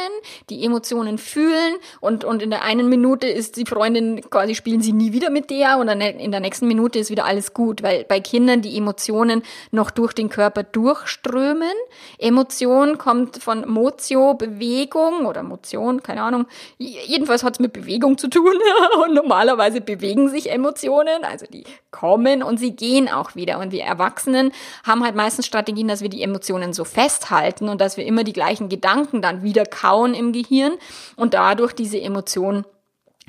die 0.50 0.64
Emotionen 0.64 1.18
fühlen 1.18 1.76
und, 2.00 2.24
und 2.24 2.44
in 2.44 2.52
der 2.52 2.64
einen 2.64 2.90
Minute 2.90 3.28
ist 3.28 3.58
die 3.58 3.66
Freundin 3.66 4.22
quasi 4.30 4.56
spielen 4.56 4.82
sie 4.82 4.94
nie 4.94 5.14
wieder 5.14 5.30
mit 5.30 5.50
der 5.50 5.78
und 5.78 5.88
dann 5.88 6.02
in 6.02 6.32
der 6.32 6.42
nächsten 6.42 6.68
Minute 6.68 7.00
ist 7.00 7.10
wieder 7.10 7.26
alles 7.26 7.54
gut, 7.54 7.82
weil 7.82 8.04
bei 8.04 8.20
Kindern 8.20 8.62
die 8.62 8.78
Emotionen 8.78 9.42
noch 9.72 9.90
durch 9.90 10.14
den 10.14 10.30
Körper 10.30 10.64
durchströmen 10.64 11.74
Emotion 12.18 12.98
kommt 12.98 13.42
von 13.42 13.68
Motio, 13.68 14.34
Bewegung 14.34 15.26
oder 15.26 15.44
Motion, 15.44 16.04
keine 16.04 16.24
Ahnung. 16.24 16.46
Jedenfalls 16.78 17.44
hat 17.44 17.54
es 17.54 17.60
mit 17.60 17.74
Bewegung 17.74 18.18
zu 18.18 18.28
tun. 18.30 18.54
und 19.06 19.14
normalerweise 19.14 19.82
bewegen 19.82 20.30
sich 20.30 20.52
Emotionen, 20.52 21.24
also 21.24 21.46
die 21.46 21.64
kommen 21.92 22.44
und 22.44 22.58
sie 22.58 22.76
gehen 22.76 23.10
auch 23.10 23.36
wieder. 23.36 23.60
Und 23.60 23.72
wir 23.72 23.84
Erwachsenen 23.84 24.52
haben 24.86 25.04
halt 25.04 25.16
meistens 25.16 25.46
Strategien, 25.46 25.88
dass 25.88 26.02
wir 26.02 26.10
die 26.10 26.24
Emotionen 26.24 26.74
so 26.74 26.84
festhalten 26.84 27.70
und 27.70 27.82
dass 27.82 27.98
wir 27.98 28.06
immer 28.06 28.24
die 28.24 28.34
gleichen 28.34 28.70
Gedanken 28.70 29.22
dann 29.22 29.44
wieder 29.44 29.66
kauen 29.66 30.14
im 30.14 30.34
Gehirn 30.34 30.74
und 31.16 31.34
dadurch 31.34 31.74
diese 31.74 32.00
Emotionen 32.00 32.66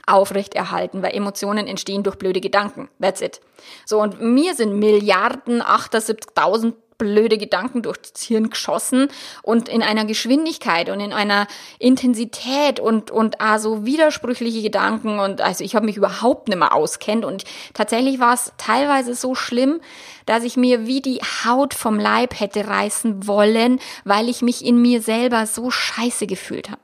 aufrechterhalten, 0.06 1.02
weil 1.02 1.14
Emotionen 1.14 1.66
entstehen 1.66 2.02
durch 2.02 2.16
blöde 2.16 2.40
Gedanken. 2.40 2.88
That's 3.00 3.20
it. 3.20 3.40
So, 3.86 4.00
und 4.00 4.20
mir 4.20 4.54
sind 4.54 4.78
Milliarden, 4.78 5.62
78.000 5.62 6.74
blöde 6.98 7.38
Gedanken 7.38 7.82
durchs 7.82 8.22
Hirn 8.22 8.50
geschossen 8.50 9.08
und 9.42 9.68
in 9.68 9.82
einer 9.82 10.04
Geschwindigkeit 10.04 10.90
und 10.90 11.00
in 11.00 11.12
einer 11.12 11.46
Intensität 11.78 12.80
und 12.80 13.10
und 13.10 13.40
also 13.40 13.84
widersprüchliche 13.84 14.62
Gedanken 14.62 15.18
und 15.18 15.40
also 15.40 15.64
ich 15.64 15.74
habe 15.74 15.86
mich 15.86 15.96
überhaupt 15.96 16.48
nicht 16.48 16.58
mehr 16.58 16.74
auskennt. 16.74 17.24
Und 17.24 17.44
tatsächlich 17.74 18.20
war 18.20 18.34
es 18.34 18.52
teilweise 18.58 19.14
so 19.14 19.34
schlimm, 19.34 19.80
dass 20.26 20.44
ich 20.44 20.56
mir 20.56 20.86
wie 20.86 21.00
die 21.00 21.20
Haut 21.44 21.74
vom 21.74 21.98
Leib 21.98 22.38
hätte 22.38 22.66
reißen 22.66 23.26
wollen, 23.26 23.80
weil 24.04 24.28
ich 24.28 24.42
mich 24.42 24.64
in 24.64 24.80
mir 24.80 25.02
selber 25.02 25.46
so 25.46 25.70
scheiße 25.70 26.26
gefühlt 26.26 26.70
habe 26.70 26.80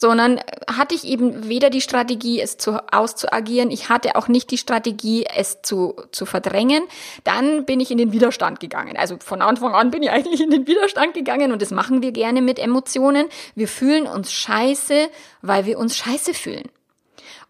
sondern 0.00 0.40
hatte 0.66 0.94
ich 0.94 1.04
eben 1.04 1.46
weder 1.48 1.68
die 1.68 1.82
Strategie, 1.82 2.40
es 2.40 2.56
zu, 2.56 2.72
auszuagieren, 2.90 3.70
ich 3.70 3.90
hatte 3.90 4.16
auch 4.16 4.28
nicht 4.28 4.50
die 4.50 4.56
Strategie, 4.56 5.26
es 5.26 5.60
zu, 5.62 5.94
zu 6.10 6.24
verdrängen. 6.24 6.82
Dann 7.24 7.66
bin 7.66 7.80
ich 7.80 7.90
in 7.90 7.98
den 7.98 8.12
Widerstand 8.12 8.60
gegangen. 8.60 8.96
Also 8.96 9.18
von 9.20 9.42
Anfang 9.42 9.74
an 9.74 9.90
bin 9.90 10.02
ich 10.02 10.10
eigentlich 10.10 10.40
in 10.40 10.50
den 10.50 10.66
Widerstand 10.66 11.12
gegangen 11.12 11.52
und 11.52 11.60
das 11.60 11.70
machen 11.70 12.02
wir 12.02 12.12
gerne 12.12 12.40
mit 12.40 12.58
Emotionen. 12.58 13.26
Wir 13.54 13.68
fühlen 13.68 14.06
uns 14.06 14.32
scheiße, 14.32 15.08
weil 15.42 15.66
wir 15.66 15.78
uns 15.78 15.98
scheiße 15.98 16.32
fühlen. 16.32 16.68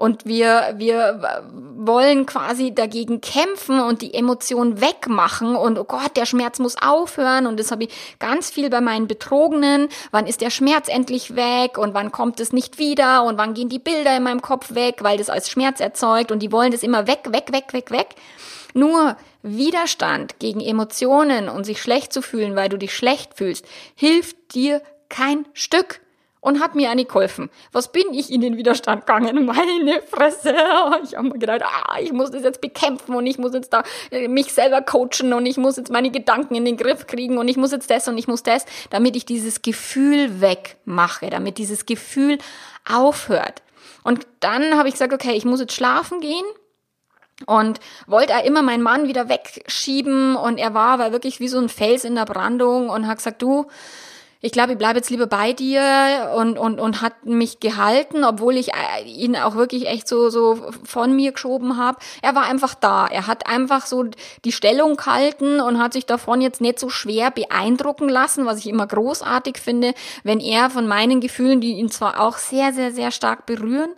Und 0.00 0.24
wir, 0.24 0.72
wir 0.78 1.42
wollen 1.52 2.24
quasi 2.24 2.74
dagegen 2.74 3.20
kämpfen 3.20 3.80
und 3.80 4.00
die 4.00 4.14
Emotion 4.14 4.80
wegmachen. 4.80 5.54
Und 5.54 5.78
oh 5.78 5.84
Gott, 5.84 6.16
der 6.16 6.24
Schmerz 6.24 6.58
muss 6.58 6.80
aufhören. 6.80 7.46
Und 7.46 7.60
das 7.60 7.70
habe 7.70 7.84
ich 7.84 7.90
ganz 8.18 8.48
viel 8.48 8.70
bei 8.70 8.80
meinen 8.80 9.08
Betrogenen. 9.08 9.88
Wann 10.10 10.26
ist 10.26 10.40
der 10.40 10.48
Schmerz 10.48 10.88
endlich 10.88 11.36
weg? 11.36 11.76
Und 11.76 11.92
wann 11.92 12.12
kommt 12.12 12.40
es 12.40 12.54
nicht 12.54 12.78
wieder? 12.78 13.24
Und 13.24 13.36
wann 13.36 13.52
gehen 13.52 13.68
die 13.68 13.78
Bilder 13.78 14.16
in 14.16 14.22
meinem 14.22 14.40
Kopf 14.40 14.74
weg, 14.74 15.00
weil 15.02 15.18
das 15.18 15.28
als 15.28 15.50
Schmerz 15.50 15.80
erzeugt? 15.80 16.32
Und 16.32 16.38
die 16.38 16.50
wollen 16.50 16.72
das 16.72 16.82
immer 16.82 17.06
weg, 17.06 17.24
weg, 17.28 17.52
weg, 17.52 17.74
weg, 17.74 17.90
weg. 17.90 18.08
Nur 18.72 19.18
Widerstand 19.42 20.38
gegen 20.38 20.60
Emotionen 20.60 21.50
und 21.50 21.64
sich 21.64 21.82
schlecht 21.82 22.14
zu 22.14 22.22
fühlen, 22.22 22.56
weil 22.56 22.70
du 22.70 22.78
dich 22.78 22.96
schlecht 22.96 23.34
fühlst, 23.34 23.66
hilft 23.96 24.54
dir 24.54 24.80
kein 25.10 25.44
Stück 25.52 26.00
und 26.40 26.60
hat 26.60 26.74
mir 26.74 26.90
eine 26.90 27.04
geholfen. 27.04 27.50
Was 27.72 27.92
bin 27.92 28.12
ich 28.12 28.32
in 28.32 28.40
den 28.40 28.56
Widerstand 28.56 29.06
gegangen? 29.06 29.44
Meine 29.46 30.02
Fresse. 30.02 30.54
Ich 31.02 31.16
habe 31.16 31.28
mir 31.28 31.38
gedacht, 31.38 31.62
ah, 31.62 31.98
ich 32.00 32.12
muss 32.12 32.30
das 32.30 32.42
jetzt 32.42 32.60
bekämpfen 32.60 33.14
und 33.14 33.26
ich 33.26 33.38
muss 33.38 33.54
jetzt 33.54 33.72
da 33.72 33.82
äh, 34.10 34.28
mich 34.28 34.52
selber 34.52 34.82
coachen 34.82 35.32
und 35.32 35.46
ich 35.46 35.56
muss 35.56 35.76
jetzt 35.76 35.90
meine 35.90 36.10
Gedanken 36.10 36.54
in 36.54 36.64
den 36.64 36.76
Griff 36.76 37.06
kriegen 37.06 37.38
und 37.38 37.48
ich 37.48 37.56
muss 37.56 37.72
jetzt 37.72 37.90
das 37.90 38.08
und 38.08 38.18
ich 38.18 38.28
muss 38.28 38.42
das, 38.42 38.66
damit 38.90 39.16
ich 39.16 39.24
dieses 39.24 39.62
Gefühl 39.62 40.40
wegmache, 40.40 41.30
damit 41.30 41.58
dieses 41.58 41.86
Gefühl 41.86 42.38
aufhört. 42.90 43.62
Und 44.02 44.26
dann 44.40 44.76
habe 44.76 44.88
ich 44.88 44.94
gesagt, 44.94 45.12
okay, 45.12 45.32
ich 45.32 45.44
muss 45.44 45.60
jetzt 45.60 45.74
schlafen 45.74 46.20
gehen 46.20 46.44
und 47.46 47.80
wollte 48.06 48.32
er 48.32 48.44
immer 48.44 48.62
meinen 48.62 48.82
Mann 48.82 49.08
wieder 49.08 49.28
wegschieben 49.28 50.36
und 50.36 50.58
er 50.58 50.74
war, 50.74 50.98
war 50.98 51.12
wirklich 51.12 51.40
wie 51.40 51.48
so 51.48 51.58
ein 51.58 51.68
Fels 51.68 52.04
in 52.04 52.14
der 52.14 52.26
Brandung 52.26 52.88
und 52.90 53.06
hat 53.06 53.18
gesagt, 53.18 53.42
du, 53.42 53.66
ich 54.42 54.52
glaube, 54.52 54.72
ich 54.72 54.78
bleibe 54.78 54.98
jetzt 54.98 55.10
lieber 55.10 55.26
bei 55.26 55.52
dir 55.52 56.32
und, 56.36 56.58
und, 56.58 56.80
und 56.80 57.02
hat 57.02 57.26
mich 57.26 57.60
gehalten, 57.60 58.24
obwohl 58.24 58.56
ich 58.56 58.68
äh, 58.68 59.04
ihn 59.04 59.36
auch 59.36 59.54
wirklich 59.54 59.86
echt 59.86 60.08
so, 60.08 60.30
so 60.30 60.70
von 60.82 61.14
mir 61.14 61.32
geschoben 61.32 61.76
habe. 61.76 61.98
Er 62.22 62.34
war 62.34 62.44
einfach 62.44 62.74
da. 62.74 63.06
Er 63.06 63.26
hat 63.26 63.46
einfach 63.46 63.84
so 63.84 64.06
die 64.44 64.52
Stellung 64.52 64.96
gehalten 64.96 65.60
und 65.60 65.78
hat 65.78 65.92
sich 65.92 66.06
davon 66.06 66.40
jetzt 66.40 66.62
nicht 66.62 66.78
so 66.78 66.88
schwer 66.88 67.30
beeindrucken 67.30 68.08
lassen, 68.08 68.46
was 68.46 68.58
ich 68.58 68.68
immer 68.68 68.86
großartig 68.86 69.58
finde, 69.58 69.92
wenn 70.22 70.40
er 70.40 70.70
von 70.70 70.88
meinen 70.88 71.20
Gefühlen, 71.20 71.60
die 71.60 71.74
ihn 71.74 71.90
zwar 71.90 72.20
auch 72.20 72.38
sehr, 72.38 72.72
sehr, 72.72 72.92
sehr 72.92 73.10
stark 73.10 73.44
berühren, 73.44 73.90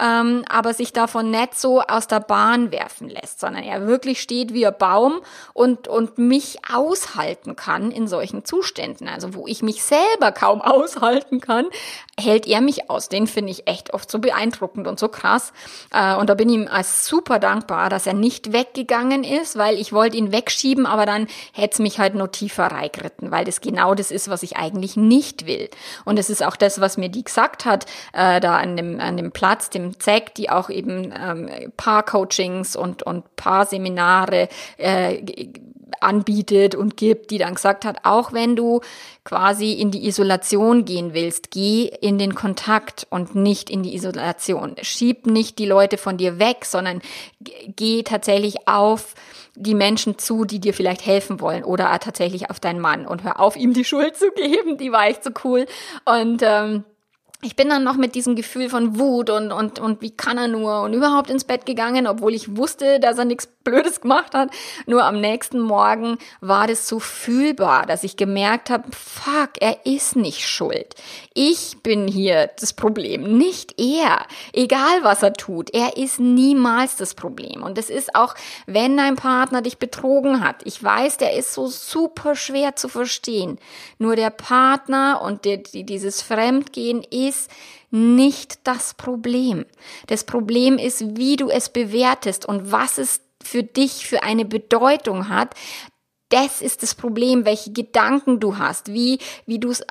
ähm, 0.00 0.44
aber 0.48 0.72
sich 0.72 0.92
davon 0.92 1.30
nicht 1.30 1.58
so 1.58 1.82
aus 1.82 2.06
der 2.06 2.20
Bahn 2.20 2.72
werfen 2.72 3.08
lässt, 3.08 3.40
sondern 3.40 3.62
er 3.62 3.86
wirklich 3.86 4.20
steht 4.20 4.54
wie 4.54 4.66
ein 4.66 4.74
Baum 4.78 5.20
und, 5.52 5.88
und 5.88 6.18
mich 6.18 6.58
aushalten 6.72 7.54
kann 7.56 7.90
in 7.90 8.08
solchen 8.08 8.44
Zuständen, 8.44 9.08
also 9.08 9.34
wo 9.34 9.46
ich 9.46 9.62
mich 9.62 9.79
mich 9.80 9.84
selber 9.84 10.32
kaum 10.32 10.60
aushalten 10.60 11.40
kann, 11.40 11.66
hält 12.18 12.46
er 12.46 12.60
mich 12.60 12.90
aus. 12.90 13.08
Den 13.08 13.26
finde 13.26 13.50
ich 13.52 13.66
echt 13.66 13.94
oft 13.94 14.10
so 14.10 14.18
beeindruckend 14.18 14.86
und 14.86 14.98
so 14.98 15.08
krass. 15.08 15.52
Äh, 15.92 16.16
und 16.16 16.28
da 16.28 16.34
bin 16.34 16.48
ich 16.48 16.54
ihm 16.56 16.68
als 16.68 17.06
super 17.06 17.38
dankbar, 17.38 17.88
dass 17.88 18.06
er 18.06 18.14
nicht 18.14 18.52
weggegangen 18.52 19.24
ist, 19.24 19.56
weil 19.56 19.76
ich 19.76 19.92
wollte 19.92 20.16
ihn 20.16 20.32
wegschieben, 20.32 20.86
aber 20.86 21.06
dann 21.06 21.26
hätte 21.52 21.74
es 21.74 21.78
mich 21.78 21.98
halt 21.98 22.14
noch 22.14 22.28
tiefer 22.28 22.66
reingeritten, 22.66 23.30
weil 23.30 23.44
das 23.44 23.60
genau 23.60 23.94
das 23.94 24.10
ist, 24.10 24.28
was 24.28 24.42
ich 24.42 24.56
eigentlich 24.56 24.96
nicht 24.96 25.46
will. 25.46 25.68
Und 26.04 26.18
es 26.18 26.30
ist 26.30 26.44
auch 26.44 26.56
das, 26.56 26.80
was 26.80 26.96
mir 26.96 27.08
die 27.08 27.24
gesagt 27.24 27.64
hat, 27.64 27.86
äh, 28.12 28.40
da 28.40 28.58
an 28.58 28.76
dem, 28.76 29.00
an 29.00 29.16
dem 29.16 29.32
Platz, 29.32 29.70
dem 29.70 29.98
ZEC, 29.98 30.34
die 30.34 30.50
auch 30.50 30.68
eben 30.68 31.12
ähm, 31.16 31.72
Paar-Coachings 31.76 32.76
und, 32.76 33.02
und 33.02 33.36
Paar-Seminare 33.36 34.48
äh, 34.76 35.22
anbietet 36.00 36.74
und 36.74 36.96
gibt, 36.96 37.30
die 37.30 37.38
dann 37.38 37.54
gesagt 37.54 37.84
hat, 37.84 38.04
auch 38.04 38.32
wenn 38.32 38.56
du 38.56 38.80
quasi 39.24 39.72
in 39.72 39.90
die 39.90 40.06
Isolation 40.06 40.84
gehen 40.84 41.14
willst, 41.14 41.50
geh 41.50 41.84
in 42.00 42.18
den 42.18 42.34
Kontakt 42.34 43.06
und 43.10 43.34
nicht 43.34 43.70
in 43.70 43.82
die 43.82 43.94
Isolation. 43.94 44.76
Schieb 44.82 45.26
nicht 45.26 45.58
die 45.58 45.66
Leute 45.66 45.98
von 45.98 46.16
dir 46.16 46.38
weg, 46.38 46.64
sondern 46.64 47.00
geh 47.76 48.02
tatsächlich 48.02 48.68
auf 48.68 49.14
die 49.56 49.74
Menschen 49.74 50.18
zu, 50.18 50.44
die 50.44 50.60
dir 50.60 50.74
vielleicht 50.74 51.04
helfen 51.04 51.40
wollen 51.40 51.64
oder 51.64 51.98
tatsächlich 51.98 52.50
auf 52.50 52.60
deinen 52.60 52.80
Mann 52.80 53.06
und 53.06 53.24
hör 53.24 53.40
auf, 53.40 53.56
ihm 53.56 53.74
die 53.74 53.84
Schuld 53.84 54.16
zu 54.16 54.30
geben. 54.36 54.78
Die 54.78 54.92
war 54.92 55.06
echt 55.06 55.24
so 55.24 55.30
cool. 55.44 55.66
Und 56.04 56.42
ähm, 56.42 56.84
ich 57.42 57.56
bin 57.56 57.68
dann 57.68 57.84
noch 57.84 57.96
mit 57.96 58.14
diesem 58.14 58.36
Gefühl 58.36 58.68
von 58.68 58.98
Wut 58.98 59.30
und, 59.30 59.50
und, 59.50 59.78
und 59.78 60.02
wie 60.02 60.10
kann 60.10 60.36
er 60.36 60.48
nur 60.48 60.82
und 60.82 60.92
überhaupt 60.92 61.30
ins 61.30 61.44
Bett 61.44 61.64
gegangen, 61.64 62.06
obwohl 62.06 62.34
ich 62.34 62.56
wusste, 62.56 63.00
dass 63.00 63.18
er 63.18 63.24
nichts 63.24 63.46
Blödes 63.70 64.00
gemacht 64.00 64.34
hat. 64.34 64.50
Nur 64.86 65.04
am 65.04 65.20
nächsten 65.20 65.60
Morgen 65.60 66.18
war 66.40 66.66
das 66.66 66.88
so 66.88 66.98
fühlbar, 66.98 67.86
dass 67.86 68.02
ich 68.02 68.16
gemerkt 68.16 68.70
habe, 68.70 68.84
fuck, 68.92 69.50
er 69.60 69.86
ist 69.86 70.16
nicht 70.16 70.46
schuld. 70.46 70.94
Ich 71.34 71.78
bin 71.82 72.08
hier 72.08 72.50
das 72.58 72.72
Problem, 72.72 73.38
nicht 73.38 73.80
er. 73.80 74.26
Egal 74.52 75.02
was 75.02 75.22
er 75.22 75.34
tut, 75.34 75.72
er 75.72 75.96
ist 75.96 76.18
niemals 76.18 76.96
das 76.96 77.14
Problem. 77.14 77.62
Und 77.62 77.78
es 77.78 77.90
ist 77.90 78.14
auch, 78.14 78.34
wenn 78.66 78.96
dein 78.96 79.16
Partner 79.16 79.62
dich 79.62 79.78
betrogen 79.78 80.42
hat. 80.42 80.62
Ich 80.64 80.82
weiß, 80.82 81.18
der 81.18 81.34
ist 81.34 81.54
so 81.54 81.66
super 81.66 82.34
schwer 82.34 82.76
zu 82.76 82.88
verstehen. 82.88 83.58
Nur 83.98 84.16
der 84.16 84.30
Partner 84.30 85.20
und 85.22 85.44
der, 85.44 85.58
die, 85.58 85.84
dieses 85.84 86.22
Fremdgehen 86.22 87.04
ist 87.04 87.50
nicht 87.90 88.60
das 88.64 88.94
Problem. 88.94 89.66
Das 90.06 90.24
Problem 90.24 90.78
ist, 90.78 91.16
wie 91.16 91.36
du 91.36 91.48
es 91.48 91.68
bewertest 91.68 92.46
und 92.46 92.72
was 92.72 92.98
es 92.98 93.20
für 93.42 93.62
dich 93.62 94.06
für 94.06 94.22
eine 94.22 94.44
Bedeutung 94.44 95.28
hat, 95.28 95.54
das 96.30 96.62
ist 96.62 96.84
das 96.84 96.94
Problem, 96.94 97.44
welche 97.44 97.72
Gedanken 97.72 98.38
du 98.38 98.56
hast, 98.56 98.92
wie, 98.92 99.18
wie 99.46 99.58
du 99.58 99.70
es 99.70 99.80
äh, 99.80 99.84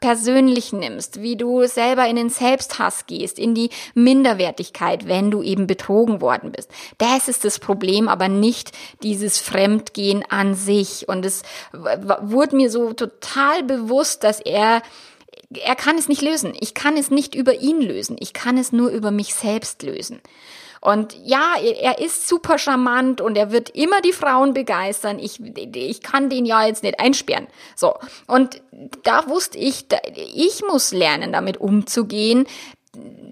persönlich 0.00 0.72
nimmst, 0.72 1.22
wie 1.22 1.36
du 1.36 1.66
selber 1.66 2.06
in 2.06 2.16
den 2.16 2.28
Selbsthass 2.28 3.06
gehst, 3.06 3.38
in 3.38 3.54
die 3.54 3.70
Minderwertigkeit, 3.94 5.08
wenn 5.08 5.30
du 5.30 5.42
eben 5.42 5.66
betrogen 5.66 6.20
worden 6.20 6.52
bist. 6.52 6.70
Das 6.98 7.28
ist 7.28 7.44
das 7.44 7.58
Problem, 7.58 8.08
aber 8.08 8.28
nicht 8.28 8.72
dieses 9.02 9.38
Fremdgehen 9.38 10.22
an 10.28 10.54
sich. 10.54 11.08
Und 11.08 11.24
es 11.24 11.42
wurde 11.72 12.56
mir 12.56 12.70
so 12.70 12.92
total 12.92 13.62
bewusst, 13.62 14.22
dass 14.22 14.40
er 14.40 14.82
er 15.50 15.76
kann 15.76 15.96
es 15.96 16.08
nicht 16.08 16.22
lösen. 16.22 16.54
Ich 16.58 16.74
kann 16.74 16.96
es 16.96 17.10
nicht 17.10 17.34
über 17.34 17.60
ihn 17.60 17.80
lösen. 17.80 18.16
Ich 18.18 18.32
kann 18.32 18.58
es 18.58 18.72
nur 18.72 18.90
über 18.90 19.12
mich 19.12 19.32
selbst 19.34 19.82
lösen. 19.84 20.20
Und 20.86 21.16
ja, 21.24 21.56
er 21.60 21.98
ist 21.98 22.28
super 22.28 22.58
charmant 22.58 23.20
und 23.20 23.36
er 23.36 23.50
wird 23.50 23.70
immer 23.70 24.00
die 24.02 24.12
Frauen 24.12 24.54
begeistern. 24.54 25.18
Ich, 25.18 25.40
ich 25.40 26.00
kann 26.00 26.30
den 26.30 26.46
ja 26.46 26.64
jetzt 26.64 26.84
nicht 26.84 27.00
einsperren. 27.00 27.48
So. 27.74 27.94
Und 28.28 28.62
da 29.02 29.26
wusste 29.26 29.58
ich, 29.58 29.86
ich 30.32 30.62
muss 30.62 30.92
lernen, 30.92 31.32
damit 31.32 31.56
umzugehen, 31.56 32.46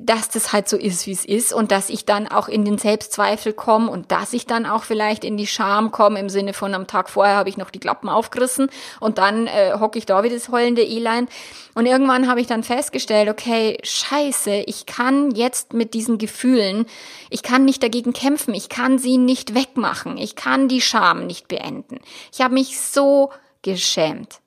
dass 0.04 0.28
das 0.28 0.52
halt 0.52 0.68
so 0.68 0.76
ist, 0.76 1.06
wie 1.06 1.12
es 1.12 1.24
ist 1.24 1.52
und 1.52 1.70
dass 1.70 1.88
ich 1.88 2.04
dann 2.04 2.28
auch 2.28 2.48
in 2.48 2.64
den 2.64 2.76
Selbstzweifel 2.76 3.54
komme 3.54 3.90
und 3.90 4.12
dass 4.12 4.32
ich 4.34 4.46
dann 4.46 4.66
auch 4.66 4.84
vielleicht 4.84 5.24
in 5.24 5.36
die 5.36 5.46
Scham 5.46 5.92
komme 5.92 6.20
im 6.20 6.28
Sinne 6.28 6.52
von 6.52 6.74
am 6.74 6.86
Tag 6.86 7.08
vorher 7.08 7.36
habe 7.36 7.48
ich 7.48 7.56
noch 7.56 7.70
die 7.70 7.78
Klappen 7.78 8.08
aufgerissen 8.08 8.68
und 9.00 9.18
dann 9.18 9.46
äh, 9.46 9.78
hocke 9.78 9.98
ich 9.98 10.04
da 10.04 10.22
wie 10.22 10.28
das 10.28 10.50
heulende 10.50 10.82
Elend 10.82 11.30
und 11.74 11.86
irgendwann 11.86 12.28
habe 12.28 12.40
ich 12.40 12.46
dann 12.46 12.62
festgestellt, 12.62 13.28
okay, 13.28 13.78
scheiße, 13.82 14.64
ich 14.66 14.84
kann 14.86 15.30
jetzt 15.30 15.72
mit 15.72 15.94
diesen 15.94 16.18
Gefühlen, 16.18 16.86
ich 17.30 17.42
kann 17.42 17.64
nicht 17.64 17.82
dagegen 17.82 18.12
kämpfen, 18.12 18.52
ich 18.52 18.68
kann 18.68 18.98
sie 18.98 19.16
nicht 19.16 19.54
wegmachen, 19.54 20.18
ich 20.18 20.36
kann 20.36 20.68
die 20.68 20.82
Scham 20.82 21.26
nicht 21.26 21.48
beenden. 21.48 21.98
Ich 22.32 22.42
habe 22.42 22.54
mich 22.54 22.78
so 22.78 23.30
geschämt. 23.62 24.40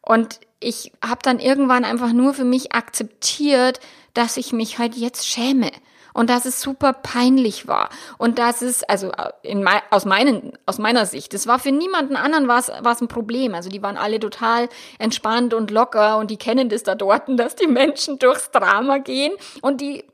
Und 0.00 0.40
ich 0.58 0.92
habe 1.04 1.20
dann 1.22 1.38
irgendwann 1.38 1.84
einfach 1.84 2.12
nur 2.12 2.34
für 2.34 2.44
mich 2.44 2.72
akzeptiert, 2.72 3.80
dass 4.14 4.36
ich 4.36 4.52
mich 4.52 4.78
halt 4.78 4.94
jetzt 4.94 5.26
schäme 5.26 5.70
und 6.14 6.28
dass 6.28 6.44
es 6.44 6.60
super 6.60 6.92
peinlich 6.92 7.66
war 7.66 7.88
und 8.18 8.38
dass 8.38 8.62
es 8.62 8.84
also 8.84 9.10
äh, 9.12 9.30
in, 9.42 9.66
aus 9.90 10.04
meinen 10.04 10.52
aus 10.66 10.78
meiner 10.78 11.06
Sicht 11.06 11.34
es 11.34 11.46
war 11.46 11.58
für 11.58 11.72
niemanden 11.72 12.16
anderen 12.16 12.48
war 12.48 12.58
es 12.58 12.70
ein 13.00 13.08
Problem 13.08 13.54
also 13.54 13.70
die 13.70 13.82
waren 13.82 13.96
alle 13.96 14.20
total 14.20 14.68
entspannt 14.98 15.54
und 15.54 15.70
locker 15.70 16.18
und 16.18 16.30
die 16.30 16.36
kennen 16.36 16.68
das 16.68 16.82
da 16.82 16.94
dort 16.94 17.22
dass 17.28 17.56
die 17.56 17.66
Menschen 17.66 18.18
durchs 18.18 18.50
Drama 18.50 18.98
gehen 18.98 19.32
und 19.62 19.80
die 19.80 20.04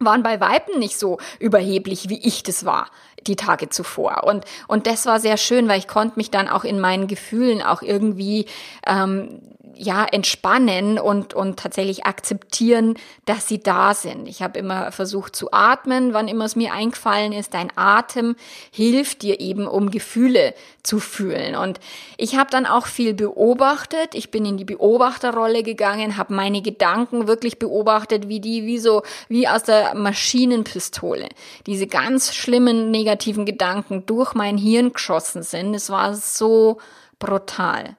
waren 0.00 0.22
bei 0.22 0.40
Weitem 0.40 0.78
nicht 0.78 0.98
so 0.98 1.18
überheblich, 1.38 2.08
wie 2.08 2.24
ich 2.24 2.42
das 2.42 2.64
war 2.64 2.86
die 3.26 3.36
Tage 3.36 3.68
zuvor. 3.68 4.24
Und, 4.24 4.44
und 4.68 4.86
das 4.86 5.06
war 5.06 5.20
sehr 5.20 5.36
schön, 5.36 5.68
weil 5.68 5.78
ich 5.78 5.88
konnte 5.88 6.16
mich 6.16 6.30
dann 6.30 6.48
auch 6.48 6.64
in 6.64 6.80
meinen 6.80 7.08
Gefühlen 7.08 7.62
auch 7.62 7.82
irgendwie 7.82 8.46
ähm, 8.86 9.40
ja, 9.78 10.04
entspannen 10.04 10.98
und, 10.98 11.34
und 11.34 11.58
tatsächlich 11.58 12.04
akzeptieren, 12.04 12.94
dass 13.26 13.46
sie 13.46 13.62
da 13.62 13.94
sind. 13.94 14.28
Ich 14.28 14.42
habe 14.42 14.58
immer 14.58 14.90
versucht 14.90 15.36
zu 15.36 15.52
atmen, 15.52 16.12
wann 16.12 16.26
immer 16.26 16.46
es 16.46 16.56
mir 16.56 16.72
eingefallen 16.72 17.32
ist. 17.32 17.54
Dein 17.54 17.70
Atem 17.76 18.34
hilft 18.72 19.22
dir 19.22 19.40
eben, 19.40 19.66
um 19.68 19.90
Gefühle 19.90 20.54
zu 20.82 20.98
fühlen. 20.98 21.54
Und 21.54 21.78
ich 22.16 22.36
habe 22.36 22.50
dann 22.50 22.66
auch 22.66 22.86
viel 22.86 23.14
beobachtet. 23.14 24.14
Ich 24.14 24.30
bin 24.30 24.44
in 24.44 24.56
die 24.56 24.64
Beobachterrolle 24.64 25.62
gegangen, 25.62 26.16
habe 26.16 26.34
meine 26.34 26.60
Gedanken 26.60 27.28
wirklich 27.28 27.58
beobachtet, 27.58 28.28
wie 28.28 28.40
die, 28.40 28.64
wie 28.64 28.78
so, 28.78 29.02
wie 29.28 29.46
aus 29.46 29.62
der 29.62 29.94
Maschinenpistole. 29.94 31.28
Diese 31.66 31.86
ganz 31.86 32.34
schlimmen 32.34 32.90
negativen 32.90 33.46
Gedanken 33.46 34.06
durch 34.06 34.34
mein 34.34 34.58
Hirn 34.58 34.92
geschossen 34.92 35.44
sind. 35.44 35.74
Es 35.74 35.88
war 35.88 36.14
so 36.14 36.78
brutal. 37.18 37.97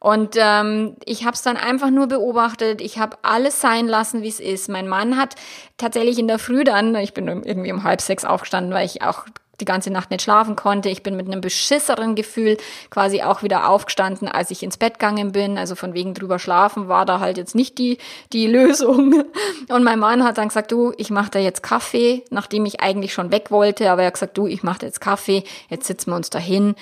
Und 0.00 0.34
ähm, 0.38 0.96
ich 1.04 1.24
habe 1.26 1.34
es 1.34 1.42
dann 1.42 1.58
einfach 1.58 1.90
nur 1.90 2.06
beobachtet. 2.06 2.80
Ich 2.80 2.98
habe 2.98 3.18
alles 3.22 3.60
sein 3.60 3.86
lassen, 3.86 4.22
wie 4.22 4.28
es 4.28 4.40
ist. 4.40 4.70
Mein 4.70 4.88
Mann 4.88 5.18
hat 5.18 5.34
tatsächlich 5.76 6.18
in 6.18 6.26
der 6.26 6.38
Früh 6.38 6.64
dann, 6.64 6.94
ich 6.94 7.12
bin 7.12 7.28
irgendwie 7.28 7.70
um 7.70 7.84
halb 7.84 8.00
sechs 8.00 8.24
aufgestanden, 8.24 8.72
weil 8.72 8.86
ich 8.86 9.02
auch 9.02 9.26
die 9.60 9.64
ganze 9.64 9.90
Nacht 9.90 10.10
nicht 10.10 10.22
schlafen 10.22 10.56
konnte. 10.56 10.88
Ich 10.88 11.02
bin 11.02 11.16
mit 11.16 11.26
einem 11.26 11.40
beschisseren 11.40 12.14
Gefühl 12.14 12.56
quasi 12.90 13.22
auch 13.22 13.42
wieder 13.42 13.68
aufgestanden, 13.68 14.28
als 14.28 14.50
ich 14.50 14.62
ins 14.62 14.76
Bett 14.76 14.98
gegangen 14.98 15.32
bin. 15.32 15.58
Also 15.58 15.74
von 15.74 15.94
wegen 15.94 16.14
drüber 16.14 16.38
schlafen 16.38 16.88
war 16.88 17.04
da 17.04 17.20
halt 17.20 17.36
jetzt 17.36 17.54
nicht 17.54 17.78
die, 17.78 17.98
die 18.32 18.46
Lösung. 18.46 19.24
Und 19.68 19.84
mein 19.84 19.98
Mann 19.98 20.24
hat 20.24 20.38
dann 20.38 20.48
gesagt, 20.48 20.72
du, 20.72 20.92
ich 20.96 21.10
mache 21.10 21.30
da 21.30 21.38
jetzt 21.38 21.62
Kaffee, 21.62 22.24
nachdem 22.30 22.64
ich 22.66 22.80
eigentlich 22.80 23.12
schon 23.12 23.32
weg 23.32 23.50
wollte. 23.50 23.90
Aber 23.90 24.02
er 24.02 24.08
hat 24.08 24.14
gesagt, 24.14 24.38
du, 24.38 24.46
ich 24.46 24.62
mache 24.62 24.86
jetzt 24.86 25.00
Kaffee, 25.00 25.44
jetzt 25.68 25.86
sitzen 25.86 26.10
wir 26.10 26.16
uns 26.16 26.30
dahin. 26.30 26.74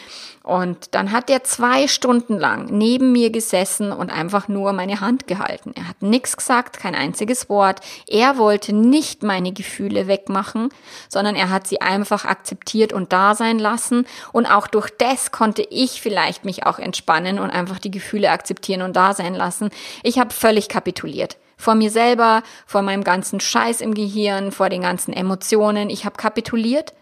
Und 0.43 0.95
dann 0.95 1.13
hat 1.13 1.29
er 1.29 1.45
zwei 1.45 1.89
Stunden 1.89 2.39
lang 2.39 2.69
neben 2.71 3.13
mir 3.13 3.29
gesessen 3.31 3.93
und 3.93 4.09
einfach 4.09 4.49
nur 4.49 4.73
meine 4.73 5.03
Hand 5.03 5.27
gehalten. 5.27 5.73
Er 5.77 5.89
hat 5.89 6.01
nichts 6.01 6.39
gesagt, 6.39 6.79
kein 6.79 6.95
einziges 6.95 7.51
Wort. 7.51 7.81
Er 8.07 8.39
wollte 8.39 8.73
nicht 8.73 9.23
meine 9.23 9.53
Gefühle 9.53 10.07
wegmachen, 10.07 10.71
sondern 11.11 11.37
er 11.37 11.51
hat 11.51 11.67
sie 11.67 11.83
einfach 11.83 12.25
akzeptiert 12.25 12.68
und 12.93 13.13
da 13.13 13.35
sein 13.35 13.59
lassen. 13.59 14.07
Und 14.33 14.47
auch 14.47 14.67
durch 14.67 14.91
das 14.97 15.31
konnte 15.31 15.63
ich 15.63 16.01
vielleicht 16.01 16.45
mich 16.45 16.67
auch 16.67 16.79
entspannen 16.79 17.39
und 17.39 17.51
einfach 17.51 17.79
die 17.79 17.91
Gefühle 17.91 18.31
akzeptieren 18.31 18.83
und 18.83 18.97
da 18.97 19.15
sein 19.15 19.35
lassen. 19.35 19.71
Ich 20.03 20.19
habe 20.19 20.33
völlig 20.33 20.69
kapituliert 20.69 21.37
vor 21.61 21.75
mir 21.75 21.91
selber, 21.91 22.45
vor 22.67 22.83
meinem 22.83 23.03
ganzen 23.03 23.41
Scheiß 23.41 23.81
im 23.81 23.93
Gehirn, 23.93 24.53
vor 24.53 24.69
den 24.69 24.83
ganzen 24.83 25.13
Emotionen. 25.13 25.91
Ich 25.91 26.05
habe 26.05 26.17
kapituliert 26.17 26.95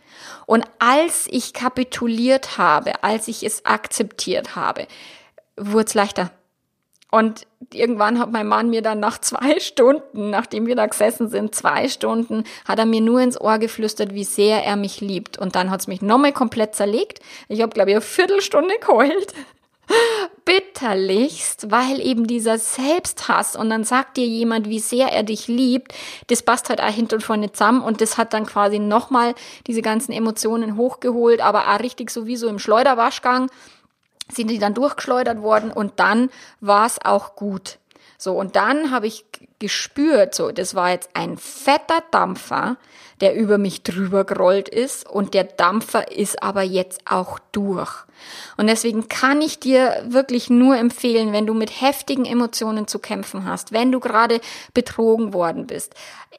und 0.47 0.65
als 0.79 1.27
ich 1.31 1.53
kapituliert 1.53 2.59
habe, 2.59 3.05
als 3.05 3.29
ich 3.29 3.43
es 3.43 3.65
akzeptiert 3.67 4.57
habe, 4.57 4.87
wurde 5.57 5.87
es 5.87 5.95
leichter. 5.95 6.31
Und 7.11 7.47
irgendwann 7.73 8.19
hat 8.19 8.33
mein 8.33 8.47
Mann 8.47 8.69
mir 8.69 8.83
dann 8.83 9.01
nach 9.01 9.19
zwei 9.19 9.61
Stunden, 9.61 10.31
nachdem 10.31 10.67
wir 10.67 10.77
da 10.77 10.87
gesessen 10.87 11.29
sind, 11.29 11.55
zwei 11.55 11.89
Stunden, 11.89 12.45
hat 12.67 12.79
er 12.79 12.87
mir 12.87 13.01
nur 13.01 13.21
ins 13.21 13.41
Ohr 13.41 13.59
geflüstert, 13.59 14.13
wie 14.13 14.25
sehr 14.25 14.65
er 14.65 14.77
mich 14.77 15.01
liebt. 15.01 15.39
Und 15.39 15.55
dann 15.55 15.71
hat 15.71 15.81
es 15.81 15.87
mich 15.87 16.03
nochmal 16.03 16.33
komplett 16.33 16.75
zerlegt. 16.75 17.21
Ich 17.49 17.63
habe, 17.63 17.73
glaube 17.73 17.91
ich, 17.91 17.97
eine 17.97 18.03
Viertelstunde 18.03 18.75
geheult 18.81 19.33
bitterlichst, 20.45 21.71
weil 21.71 22.01
eben 22.01 22.27
dieser 22.27 22.59
Selbsthass 22.59 23.57
und 23.57 23.71
dann 23.71 23.85
sagt 23.85 24.17
dir 24.17 24.27
jemand, 24.27 24.69
wie 24.69 24.79
sehr 24.79 25.09
er 25.09 25.23
dich 25.23 25.49
liebt, 25.49 25.93
das 26.29 26.43
passt 26.43 26.69
halt 26.69 26.81
auch 26.81 26.91
hinter 26.91 27.17
und 27.17 27.23
vorne 27.23 27.53
zusammen 27.53 27.83
und 27.83 28.01
das 28.01 28.17
hat 28.17 28.33
dann 28.33 28.47
quasi 28.47 28.79
nochmal 28.79 29.35
diese 29.67 29.83
ganzen 29.83 30.13
Emotionen 30.13 30.77
hochgeholt, 30.77 31.41
aber 31.41 31.73
auch 31.73 31.81
richtig 31.81 32.11
sowieso 32.11 32.49
im 32.49 32.59
Schleuderwaschgang 32.59 33.49
sind 34.31 34.49
die 34.49 34.59
dann 34.59 34.75
durchgeschleudert 34.75 35.43
worden 35.43 35.71
und 35.71 35.99
dann 36.01 36.31
war 36.61 36.87
es 36.87 37.05
auch 37.05 37.37
gut. 37.37 37.79
So, 38.19 38.33
und 38.33 38.57
dann 38.57 38.91
habe 38.91 39.07
ich 39.07 39.25
gespürt, 39.59 40.35
so, 40.35 40.51
das 40.51 40.75
war 40.75 40.91
jetzt 40.91 41.11
ein 41.15 41.37
fetter 41.37 42.03
Dampfer, 42.11 42.77
der 43.21 43.35
über 43.35 43.59
mich 43.59 43.83
drüber 43.83 44.25
gerollt 44.25 44.69
ist 44.69 45.09
und 45.09 45.35
der 45.35 45.45
Dampfer 45.45 46.11
ist 46.13 46.43
aber 46.43 46.63
jetzt 46.63 47.01
auch 47.05 47.39
durch. 47.53 48.06
Und 48.57 48.69
deswegen 48.69 49.09
kann 49.09 49.41
ich 49.41 49.59
dir 49.59 50.03
wirklich 50.07 50.51
nur 50.51 50.77
empfehlen, 50.77 51.33
wenn 51.33 51.47
du 51.47 51.55
mit 51.55 51.81
heftigen 51.81 52.25
Emotionen 52.25 52.87
zu 52.89 52.99
kämpfen 52.99 53.45
hast, 53.45 53.73
wenn 53.73 53.93
du 53.93 54.01
gerade 54.01 54.41
betrogen 54.75 55.33
worden 55.33 55.67
bist, 55.67 55.95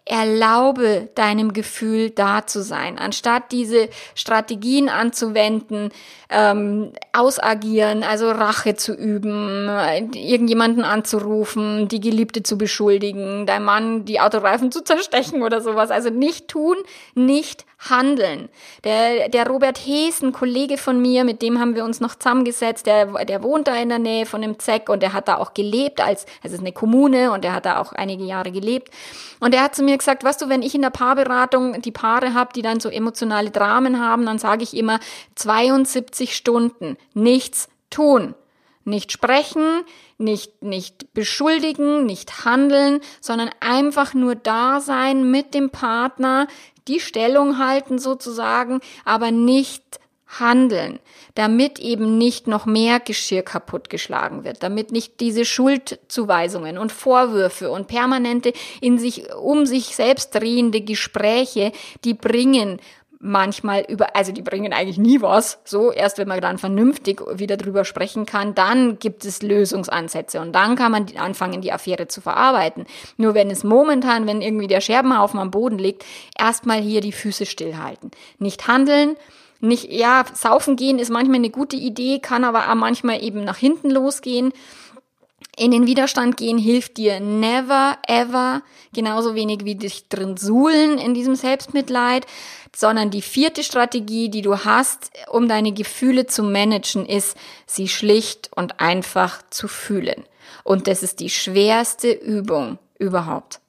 erlaube 0.05 1.09
deinem 1.15 1.53
Gefühl 1.53 2.09
da 2.09 2.45
zu 2.45 2.63
sein, 2.63 2.97
anstatt 2.97 3.51
diese 3.51 3.89
Strategien 4.15 4.89
anzuwenden, 4.89 5.91
ähm, 6.29 6.93
ausagieren, 7.13 8.03
also 8.03 8.31
Rache 8.31 8.75
zu 8.75 8.93
üben, 8.93 9.69
irgendjemanden 10.13 10.83
anzurufen, 10.83 11.87
die 11.87 11.99
Geliebte 11.99 12.43
zu 12.43 12.57
beschuldigen, 12.57 13.45
dein 13.45 13.63
Mann 13.63 14.05
die 14.05 14.19
Autoreifen 14.19 14.71
zu 14.71 14.83
zerstechen 14.83 15.43
oder 15.43 15.61
sowas. 15.61 15.91
Also 15.91 16.09
nicht 16.09 16.47
tun, 16.47 16.77
nicht 17.13 17.65
handeln. 17.89 18.49
Der, 18.83 19.29
der 19.29 19.47
Robert 19.47 19.77
Hees, 19.77 20.21
ein 20.21 20.31
Kollege 20.31 20.77
von 20.77 21.01
mir, 21.01 21.23
mit 21.23 21.41
dem 21.41 21.59
haben 21.59 21.75
wir 21.75 21.83
uns 21.83 21.99
noch 21.99 22.15
zusammengesetzt, 22.15 22.85
der, 22.85 23.25
der 23.25 23.43
wohnt 23.43 23.67
da 23.67 23.75
in 23.75 23.89
der 23.89 23.99
Nähe 23.99 24.25
von 24.25 24.41
dem 24.41 24.59
Zeck 24.59 24.89
und 24.89 25.01
der 25.01 25.13
hat 25.13 25.27
da 25.27 25.37
auch 25.37 25.53
gelebt, 25.53 26.01
als, 26.01 26.25
es 26.43 26.51
ist 26.51 26.59
eine 26.59 26.71
Kommune 26.71 27.31
und 27.31 27.43
der 27.43 27.53
hat 27.53 27.65
da 27.65 27.79
auch 27.79 27.93
einige 27.93 28.23
Jahre 28.23 28.51
gelebt. 28.51 28.89
Und 29.39 29.53
er 29.53 29.63
hat 29.63 29.75
zu 29.75 29.83
mir 29.83 29.97
gesagt, 29.97 30.23
weißt 30.23 30.41
du, 30.41 30.49
wenn 30.49 30.61
ich 30.61 30.75
in 30.75 30.81
der 30.81 30.89
Paarberatung 30.89 31.81
die 31.81 31.91
Paare 31.91 32.33
habe, 32.33 32.53
die 32.53 32.61
dann 32.61 32.79
so 32.79 32.89
emotionale 32.89 33.51
Dramen 33.51 33.99
haben, 33.99 34.25
dann 34.25 34.39
sage 34.39 34.63
ich 34.63 34.75
immer 34.75 34.99
72 35.35 36.35
Stunden 36.35 36.97
nichts 37.13 37.69
tun. 37.89 38.35
Nicht 38.83 39.11
sprechen, 39.11 39.81
nicht, 40.17 40.63
nicht 40.63 41.13
beschuldigen, 41.13 42.05
nicht 42.05 42.45
handeln, 42.45 43.01
sondern 43.21 43.49
einfach 43.59 44.13
nur 44.13 44.35
da 44.35 44.79
sein 44.79 45.29
mit 45.29 45.53
dem 45.53 45.69
Partner, 45.69 46.47
die 46.87 46.99
Stellung 46.99 47.57
halten 47.57 47.99
sozusagen, 47.99 48.79
aber 49.05 49.31
nicht 49.31 49.99
handeln, 50.27 50.99
damit 51.35 51.79
eben 51.79 52.17
nicht 52.17 52.47
noch 52.47 52.65
mehr 52.65 52.99
Geschirr 52.99 53.43
kaputtgeschlagen 53.43 54.43
wird, 54.43 54.61
damit 54.61 54.91
nicht 54.91 55.21
diese 55.21 55.45
Schuldzuweisungen 55.45 56.77
und 56.77 56.91
Vorwürfe 56.91 57.71
und 57.71 57.87
permanente 57.87 58.51
in 58.81 58.99
sich 58.99 59.33
um 59.35 59.65
sich 59.65 59.95
selbst 59.95 60.35
drehende 60.35 60.81
Gespräche, 60.81 61.71
die 62.03 62.13
bringen 62.13 62.81
manchmal 63.19 63.85
über, 63.87 64.15
also 64.15 64.31
die 64.31 64.41
bringen 64.41 64.73
eigentlich 64.73 64.97
nie 64.97 65.21
was. 65.21 65.59
So, 65.63 65.91
erst 65.91 66.17
wenn 66.17 66.27
man 66.27 66.41
dann 66.41 66.57
vernünftig 66.57 67.21
wieder 67.33 67.57
drüber 67.57 67.85
sprechen 67.85 68.25
kann, 68.25 68.55
dann 68.55 68.99
gibt 68.99 69.25
es 69.25 69.41
Lösungsansätze 69.41 70.39
und 70.39 70.53
dann 70.53 70.75
kann 70.75 70.91
man 70.91 71.05
anfangen, 71.17 71.61
die 71.61 71.71
Affäre 71.71 72.07
zu 72.07 72.21
verarbeiten. 72.21 72.85
Nur 73.17 73.33
wenn 73.33 73.49
es 73.49 73.63
momentan, 73.63 74.27
wenn 74.27 74.41
irgendwie 74.41 74.67
der 74.67 74.81
Scherbenhaufen 74.81 75.39
am 75.39 75.51
Boden 75.51 75.77
liegt, 75.77 76.05
erstmal 76.37 76.79
hier 76.79 77.01
die 77.01 77.11
Füße 77.11 77.45
stillhalten. 77.45 78.11
Nicht 78.39 78.67
handeln, 78.67 79.15
nicht, 79.59 79.91
ja, 79.91 80.23
saufen 80.33 80.75
gehen 80.75 80.99
ist 80.99 81.09
manchmal 81.09 81.37
eine 81.37 81.49
gute 81.49 81.75
Idee, 81.75 82.19
kann 82.19 82.43
aber 82.43 82.69
auch 82.69 82.75
manchmal 82.75 83.23
eben 83.23 83.43
nach 83.43 83.57
hinten 83.57 83.89
losgehen. 83.89 84.53
In 85.55 85.71
den 85.71 85.87
Widerstand 85.87 86.37
gehen 86.37 86.57
hilft 86.57 86.97
dir 86.97 87.19
never, 87.19 87.97
ever, 88.07 88.61
genauso 88.93 89.33
wenig 89.35 89.65
wie 89.65 89.75
dich 89.75 90.07
drin 90.07 90.37
suhlen 90.37 90.97
in 90.99 91.13
diesem 91.13 91.35
Selbstmitleid, 91.35 92.27
sondern 92.75 93.09
die 93.09 93.23
vierte 93.23 93.63
Strategie, 93.63 94.29
die 94.29 94.43
du 94.43 94.65
hast, 94.65 95.11
um 95.31 95.47
deine 95.47 95.71
Gefühle 95.73 96.27
zu 96.27 96.43
managen, 96.43 97.05
ist, 97.05 97.37
sie 97.65 97.87
schlicht 97.87 98.51
und 98.55 98.79
einfach 98.79 99.41
zu 99.49 99.67
fühlen. 99.67 100.25
Und 100.63 100.87
das 100.87 101.01
ist 101.01 101.19
die 101.19 101.29
schwerste 101.29 102.11
Übung 102.11 102.77
überhaupt. 102.99 103.59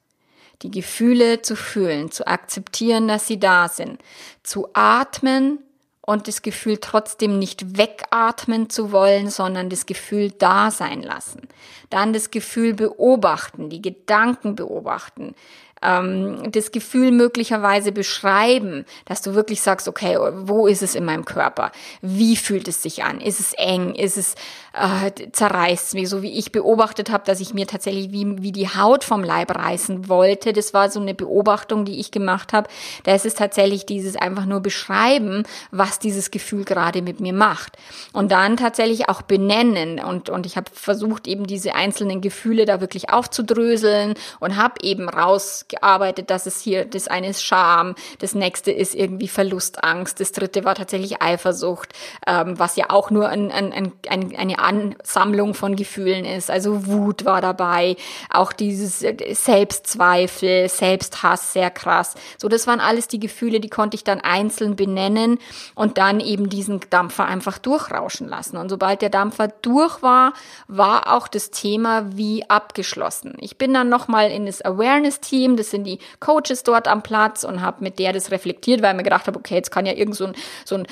Die 0.61 0.71
Gefühle 0.71 1.41
zu 1.41 1.55
fühlen, 1.55 2.11
zu 2.11 2.27
akzeptieren, 2.27 3.07
dass 3.07 3.25
sie 3.25 3.39
da 3.39 3.67
sind, 3.67 3.99
zu 4.43 4.67
atmen 4.73 5.59
und 6.09 6.27
das 6.27 6.41
Gefühl 6.41 6.79
trotzdem 6.81 7.37
nicht 7.37 7.77
wegatmen 7.77 8.67
zu 8.71 8.91
wollen, 8.91 9.29
sondern 9.29 9.69
das 9.69 9.85
Gefühl 9.85 10.31
da 10.31 10.71
sein 10.71 11.03
lassen. 11.03 11.47
Dann 11.91 12.13
das 12.13 12.31
Gefühl 12.31 12.73
beobachten, 12.73 13.69
die 13.69 13.79
Gedanken 13.79 14.55
beobachten, 14.55 15.35
ähm, 15.81 16.51
das 16.51 16.71
Gefühl 16.71 17.11
möglicherweise 17.11 17.91
beschreiben, 17.91 18.85
dass 19.05 19.21
du 19.21 19.35
wirklich 19.35 19.61
sagst, 19.61 19.87
okay, 19.87 20.17
wo 20.43 20.67
ist 20.67 20.81
es 20.81 20.95
in 20.95 21.05
meinem 21.05 21.25
Körper? 21.25 21.71
Wie 22.01 22.35
fühlt 22.35 22.67
es 22.67 22.83
sich 22.83 23.03
an? 23.03 23.21
Ist 23.21 23.39
es 23.39 23.53
eng? 23.53 23.95
Ist 23.95 24.17
es 24.17 24.35
äh, 24.73 25.11
zerreißt 25.31 25.93
mich? 25.93 26.09
So 26.09 26.21
wie 26.21 26.37
ich 26.37 26.51
beobachtet 26.51 27.09
habe, 27.09 27.23
dass 27.25 27.39
ich 27.39 27.53
mir 27.53 27.67
tatsächlich 27.67 28.11
wie, 28.11 28.41
wie 28.41 28.51
die 28.51 28.67
Haut 28.67 29.03
vom 29.03 29.23
Leib 29.23 29.55
reißen 29.55 30.07
wollte. 30.09 30.53
Das 30.53 30.73
war 30.73 30.89
so 30.89 30.99
eine 30.99 31.13
Beobachtung, 31.13 31.85
die 31.85 31.99
ich 31.99 32.11
gemacht 32.11 32.53
habe. 32.53 32.69
Da 33.03 33.15
ist 33.15 33.25
es 33.25 33.33
tatsächlich 33.33 33.85
dieses 33.85 34.15
einfach 34.15 34.45
nur 34.45 34.59
beschreiben, 34.59 35.43
was 35.71 35.99
dieses 35.99 36.31
Gefühl 36.31 36.65
gerade 36.65 37.01
mit 37.01 37.19
mir 37.19 37.33
macht. 37.33 37.77
Und 38.13 38.31
dann 38.31 38.57
tatsächlich 38.57 39.09
auch 39.09 39.21
benennen. 39.21 39.99
Und, 39.99 40.29
und 40.29 40.45
ich 40.45 40.57
habe 40.57 40.69
versucht, 40.73 41.27
eben 41.27 41.47
diese 41.47 41.75
einzelnen 41.75 42.21
Gefühle 42.21 42.65
da 42.65 42.81
wirklich 42.81 43.09
aufzudröseln 43.09 44.15
und 44.39 44.57
habe 44.57 44.75
eben 44.81 45.09
raus 45.09 45.65
gearbeitet, 45.69 46.29
dass 46.29 46.45
es 46.45 46.59
hier, 46.59 46.85
das 46.85 47.07
eine 47.07 47.29
ist 47.29 47.43
Scham, 47.43 47.95
das 48.19 48.35
nächste 48.35 48.71
ist 48.71 48.95
irgendwie 48.95 49.27
Verlustangst, 49.27 50.19
das 50.19 50.31
dritte 50.31 50.65
war 50.65 50.75
tatsächlich 50.75 51.21
Eifersucht, 51.21 51.93
ähm, 52.27 52.57
was 52.59 52.75
ja 52.75 52.89
auch 52.89 53.11
nur 53.11 53.29
ein, 53.29 53.51
ein, 53.51 53.93
ein, 54.09 54.35
eine 54.35 54.59
Ansammlung 54.59 55.53
von 55.53 55.75
Gefühlen 55.75 56.25
ist. 56.25 56.51
Also 56.51 56.87
Wut 56.87 57.25
war 57.25 57.41
dabei, 57.41 57.95
auch 58.29 58.51
dieses 58.51 58.99
Selbstzweifel, 58.99 60.67
Selbsthass, 60.67 61.53
sehr 61.53 61.69
krass. 61.69 62.15
So, 62.37 62.49
das 62.49 62.67
waren 62.67 62.79
alles 62.79 63.07
die 63.07 63.19
Gefühle, 63.19 63.59
die 63.59 63.69
konnte 63.69 63.95
ich 63.95 64.03
dann 64.03 64.21
einzeln 64.21 64.75
benennen 64.75 65.39
und 65.75 65.97
dann 65.97 66.19
eben 66.19 66.49
diesen 66.49 66.79
Dampfer 66.89 67.25
einfach 67.25 67.57
durchrauschen 67.57 68.27
lassen. 68.27 68.57
Und 68.57 68.69
sobald 68.69 69.01
der 69.01 69.09
Dampfer 69.09 69.47
durch 69.47 70.01
war, 70.01 70.33
war 70.67 71.15
auch 71.15 71.27
das 71.27 71.51
Thema 71.51 72.05
wie 72.15 72.49
abgeschlossen. 72.49 73.35
Ich 73.39 73.57
bin 73.57 73.73
dann 73.73 73.89
nochmal 73.89 74.31
in 74.31 74.45
das 74.45 74.63
Awareness-Team, 74.63 75.57
das 75.59 75.69
sind 75.69 75.83
die 75.83 75.99
Coaches 76.19 76.63
dort 76.63 76.87
am 76.87 77.03
Platz 77.03 77.43
und 77.43 77.61
habe 77.61 77.83
mit 77.83 77.99
der 77.99 78.13
das 78.13 78.31
reflektiert, 78.31 78.81
weil 78.81 78.91
ich 78.91 78.97
mir 78.97 79.03
gedacht 79.03 79.27
habe, 79.27 79.37
okay, 79.37 79.55
jetzt 79.55 79.71
kann 79.71 79.85
ja 79.85 79.93
irgend 79.93 80.15
so 80.15 80.25
ein, 80.25 80.33
so 80.65 80.75
ein 80.75 80.87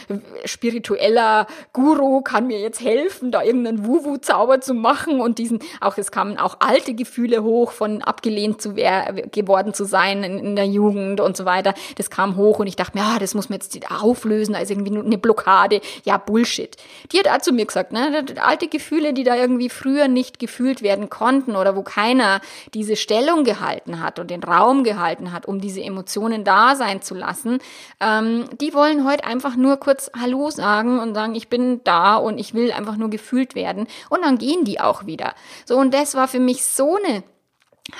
spiritueller 0.45 1.47
Guru 1.73 2.21
kann 2.21 2.47
mir 2.47 2.59
jetzt 2.59 2.81
helfen, 2.81 3.31
da 3.31 3.41
irgendeinen 3.41 3.85
Wu-Wu-Zauber 3.85 4.61
zu 4.61 4.73
machen 4.73 5.21
und 5.21 5.39
diesen, 5.39 5.59
auch 5.81 5.97
es 5.97 6.11
kamen 6.11 6.37
auch 6.37 6.57
alte 6.59 6.93
Gefühle 6.93 7.43
hoch 7.43 7.71
von 7.71 8.01
abgelehnt 8.01 8.61
zu 8.61 8.73
geworden 8.73 9.73
zu 9.73 9.85
sein 9.85 10.23
in, 10.23 10.39
in, 10.39 10.55
der 10.55 10.65
Jugend 10.65 11.21
und 11.21 11.37
so 11.37 11.45
weiter. 11.45 11.73
Das 11.95 12.09
kam 12.09 12.35
hoch 12.35 12.59
und 12.59 12.67
ich 12.67 12.75
dachte 12.75 12.97
mir, 12.97 13.03
ja, 13.03 13.19
das 13.19 13.33
muss 13.33 13.49
man 13.49 13.59
jetzt 13.59 13.77
auflösen, 13.89 14.55
also 14.55 14.73
irgendwie 14.73 14.91
nur 14.91 15.05
eine 15.05 15.17
Blockade. 15.17 15.81
Ja, 16.03 16.17
Bullshit. 16.17 16.75
Die 17.11 17.19
hat 17.19 17.27
auch 17.27 17.39
zu 17.39 17.53
mir 17.53 17.65
gesagt, 17.65 17.91
ne, 17.91 18.25
alte 18.41 18.67
Gefühle, 18.67 19.13
die 19.13 19.23
da 19.23 19.35
irgendwie 19.35 19.69
früher 19.69 20.07
nicht 20.07 20.39
gefühlt 20.39 20.81
werden 20.81 21.09
konnten 21.09 21.55
oder 21.55 21.75
wo 21.75 21.83
keiner 21.83 22.41
diese 22.73 22.95
Stellung 22.95 23.43
gehalten 23.43 24.01
hat 24.01 24.19
und 24.19 24.29
den 24.29 24.43
Raum 24.43 24.56
Raum 24.57 24.83
gehalten 24.83 25.31
hat, 25.31 25.45
um 25.45 25.59
diese 25.59 25.81
Emotionen 25.81 26.43
da 26.43 26.75
sein 26.75 27.01
zu 27.01 27.15
lassen, 27.15 27.59
ähm, 27.99 28.45
die 28.59 28.73
wollen 28.73 29.07
heute 29.07 29.25
einfach 29.25 29.55
nur 29.55 29.77
kurz 29.77 30.11
Hallo 30.19 30.49
sagen 30.49 30.99
und 30.99 31.13
sagen, 31.13 31.35
ich 31.35 31.49
bin 31.49 31.81
da 31.83 32.15
und 32.15 32.39
ich 32.39 32.53
will 32.53 32.71
einfach 32.71 32.97
nur 32.97 33.09
gefühlt 33.09 33.55
werden. 33.55 33.87
Und 34.09 34.23
dann 34.23 34.37
gehen 34.37 34.63
die 34.63 34.79
auch 34.79 35.05
wieder. 35.05 35.33
So, 35.65 35.77
und 35.77 35.93
das 35.93 36.15
war 36.15 36.27
für 36.27 36.39
mich 36.39 36.63
so 36.63 36.97
eine 36.97 37.23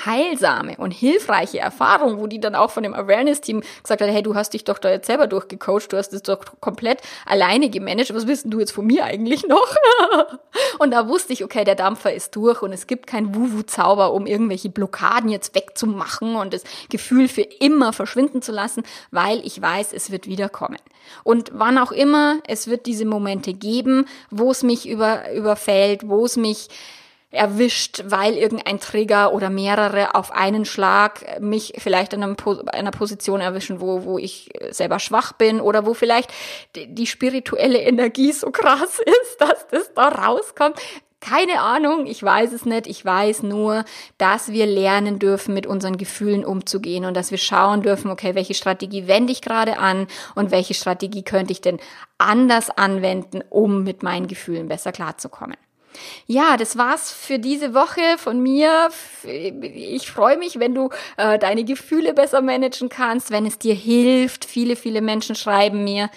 heilsame 0.06 0.76
und 0.78 0.92
hilfreiche 0.92 1.60
Erfahrung, 1.60 2.20
wo 2.20 2.28
die 2.28 2.40
dann 2.40 2.56
auch 2.56 2.72
von 2.72 2.84
dem 2.84 2.94
Awareness-Team 2.94 3.62
gesagt 3.82 4.02
hat, 4.02 4.10
hey, 4.10 4.22
du 4.22 4.36
hast 4.36 4.54
dich 4.54 4.64
doch 4.64 4.80
da 4.80 4.90
jetzt 4.90 5.08
selber 5.08 5.28
durchgecoacht, 5.28 5.92
du 5.94 5.98
hast 5.98 6.14
es 6.14 6.24
doch 6.24 6.40
komplett 6.60 7.02
alleine 7.26 7.70
gemanagt, 7.70 8.14
was 8.14 8.28
wissen 8.28 8.52
du 8.52 8.60
jetzt 8.60 8.72
von 8.72 8.86
mir 8.86 9.06
eigentlich 9.06 9.48
noch? 9.48 9.76
und 10.80 10.92
da 10.92 11.08
wusste 11.08 11.34
ich, 11.34 11.44
okay, 11.44 11.64
der 11.64 11.76
Dampfer 11.76 12.14
ist 12.14 12.36
durch 12.36 12.62
und 12.62 12.74
es 12.74 12.88
gibt 12.88 13.08
kein 13.08 13.34
Wu-Wu-Zauber, 13.34 14.14
um 14.14 14.26
irgendwelche 14.26 14.70
Blockaden 14.70 15.30
jetzt 15.30 15.56
wegzumachen 15.56 16.36
und 16.36 16.54
das 16.54 16.64
Gefühl 16.90 17.30
für 17.30 17.42
immer 17.42 17.94
verschwinden 17.94 18.42
zu 18.42 18.52
lassen, 18.52 18.84
weil 19.12 19.46
ich 19.46 19.62
weiß, 19.62 19.94
es 19.94 20.12
wird 20.12 20.28
wiederkommen. 20.28 20.80
Und 21.24 21.52
wann 21.54 21.78
auch 21.78 21.94
immer, 21.94 22.40
es 22.46 22.68
wird 22.68 22.86
diese 22.86 23.06
Momente 23.06 23.54
geben, 23.54 24.06
wo 24.30 24.52
es 24.52 24.64
mich 24.64 24.88
über, 24.88 25.32
überfällt, 25.34 26.10
wo 26.10 26.26
es 26.26 26.36
mich 26.36 26.68
erwischt, 27.32 28.04
weil 28.06 28.36
irgendein 28.36 28.80
Trigger 28.80 29.34
oder 29.34 29.50
mehrere 29.50 30.16
auf 30.16 30.32
einen 30.32 30.64
Schlag 30.64 31.42
mich 31.42 31.74
vielleicht 31.78 32.14
in 32.14 32.24
einer 32.24 32.92
Position 32.92 33.42
erwischen, 33.42 33.82
wo, 33.82 34.06
wo 34.06 34.18
ich 34.18 34.50
selber 34.70 35.00
schwach 35.00 35.34
bin 35.34 35.60
oder 35.60 35.86
wo 35.86 35.94
vielleicht 35.94 36.32
die 36.76 37.08
spirituelle 37.08 37.80
Energie 37.80 38.32
so 38.32 38.50
krass 38.50 39.00
ist, 39.06 39.42
dass 39.42 39.68
das 39.68 39.94
da 39.94 40.08
rauskommt 40.08 40.80
Keine 41.20 41.60
Ahnung, 41.62 42.06
ich 42.06 42.24
weiß 42.24 42.54
es 42.54 42.66
nicht. 42.66 42.88
Ich 42.88 43.04
weiß 43.04 43.44
nur, 43.44 43.84
dass 44.18 44.54
wir 44.54 44.66
lernen 44.66 45.20
dürfen, 45.20 45.54
mit 45.54 45.68
unseren 45.68 45.98
Gefühlen 45.98 46.46
umzugehen 46.46 47.04
und 47.04 47.18
dass 47.18 47.32
wir 47.32 47.40
schauen 47.40 47.82
dürfen, 47.82 48.10
okay, 48.10 48.36
welche 48.36 48.54
Strategie 48.54 49.08
wende 49.08 49.34
ich 49.34 49.42
gerade 49.42 49.80
an 49.80 50.08
und 50.36 50.52
welche 50.52 50.76
Strategie 50.76 51.24
könnte 51.24 51.52
ich 51.52 51.60
denn 51.60 51.80
anders 52.18 52.70
anwenden, 52.70 53.44
um 53.50 53.84
mit 53.84 54.02
meinen 54.02 54.28
Gefühlen 54.28 54.70
besser 54.70 54.94
klarzukommen. 54.94 55.58
Ja, 56.26 56.58
das 56.58 56.78
war's 56.78 57.12
für 57.12 57.40
diese 57.40 57.74
Woche 57.74 58.18
von 58.18 58.42
mir. 58.42 58.90
Ich 59.24 60.12
freue 60.12 60.38
mich, 60.38 60.60
wenn 60.60 60.76
du 60.76 60.90
äh, 61.18 61.40
deine 61.40 61.64
Gefühle 61.64 62.14
besser 62.14 62.42
managen 62.42 62.90
kannst, 62.90 63.32
wenn 63.32 63.46
es 63.46 63.58
dir 63.58 63.76
hilft. 63.76 64.46
Viele, 64.46 64.76
viele 64.76 65.02
Menschen 65.02 65.36
schreiben 65.36 65.84
mir, 65.84 66.10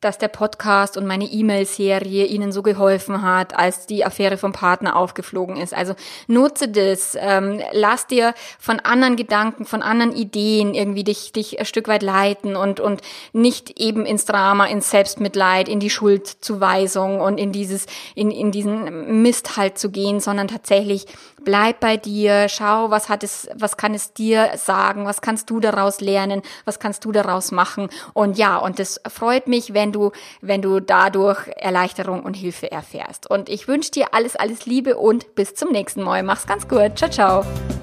dass 0.00 0.18
der 0.18 0.28
Podcast 0.28 0.96
und 0.96 1.06
meine 1.06 1.24
E-Mail-Serie 1.24 2.24
ihnen 2.26 2.52
so 2.52 2.62
geholfen 2.62 3.22
hat, 3.22 3.56
als 3.56 3.86
die 3.86 4.04
Affäre 4.04 4.38
vom 4.38 4.52
Partner 4.52 4.96
aufgeflogen 4.96 5.56
ist. 5.56 5.74
Also 5.74 5.94
nutze 6.26 6.68
das, 6.68 7.16
ähm, 7.20 7.60
lass 7.72 8.06
dir 8.06 8.34
von 8.58 8.80
anderen 8.80 9.16
Gedanken, 9.16 9.66
von 9.66 9.82
anderen 9.82 10.14
Ideen 10.14 10.74
irgendwie 10.74 11.04
dich, 11.04 11.32
dich 11.32 11.60
ein 11.60 11.66
Stück 11.66 11.88
weit 11.88 12.02
leiten 12.02 12.56
und, 12.56 12.80
und 12.80 13.02
nicht 13.32 13.78
eben 13.78 14.06
ins 14.06 14.24
Drama, 14.24 14.66
ins 14.66 14.90
Selbstmitleid, 14.90 15.68
in 15.68 15.80
die 15.80 15.90
Schuldzuweisung 15.90 17.20
und 17.20 17.38
in 17.38 17.52
dieses, 17.52 17.86
in, 18.14 18.30
in 18.30 18.50
diesen 18.52 19.22
Mist 19.22 19.56
halt 19.56 19.78
zu 19.78 19.90
gehen, 19.90 20.20
sondern 20.20 20.48
tatsächlich 20.48 21.06
bleib 21.44 21.80
bei 21.80 21.96
dir, 21.96 22.48
schau, 22.48 22.90
was 22.90 23.08
hat 23.08 23.22
es, 23.24 23.48
was 23.54 23.76
kann 23.76 23.94
es 23.94 24.12
dir 24.12 24.50
sagen, 24.56 25.04
was 25.06 25.20
kannst 25.20 25.50
du 25.50 25.60
daraus 25.60 26.00
lernen, 26.00 26.42
was 26.64 26.78
kannst 26.78 27.04
du 27.04 27.12
daraus 27.12 27.50
machen. 27.52 27.88
Und 28.12 28.38
ja, 28.38 28.56
und 28.56 28.80
es 28.80 29.00
freut 29.08 29.48
mich, 29.48 29.74
wenn 29.74 29.92
du, 29.92 30.12
wenn 30.40 30.62
du 30.62 30.80
dadurch 30.80 31.48
Erleichterung 31.56 32.22
und 32.22 32.34
Hilfe 32.34 32.70
erfährst. 32.70 33.28
Und 33.28 33.48
ich 33.48 33.68
wünsche 33.68 33.90
dir 33.90 34.14
alles, 34.14 34.36
alles 34.36 34.66
Liebe 34.66 34.96
und 34.96 35.34
bis 35.34 35.54
zum 35.54 35.70
nächsten 35.70 36.02
Mal. 36.02 36.22
Mach's 36.22 36.46
ganz 36.46 36.68
gut. 36.68 36.96
Ciao, 36.96 37.10
ciao. 37.10 37.79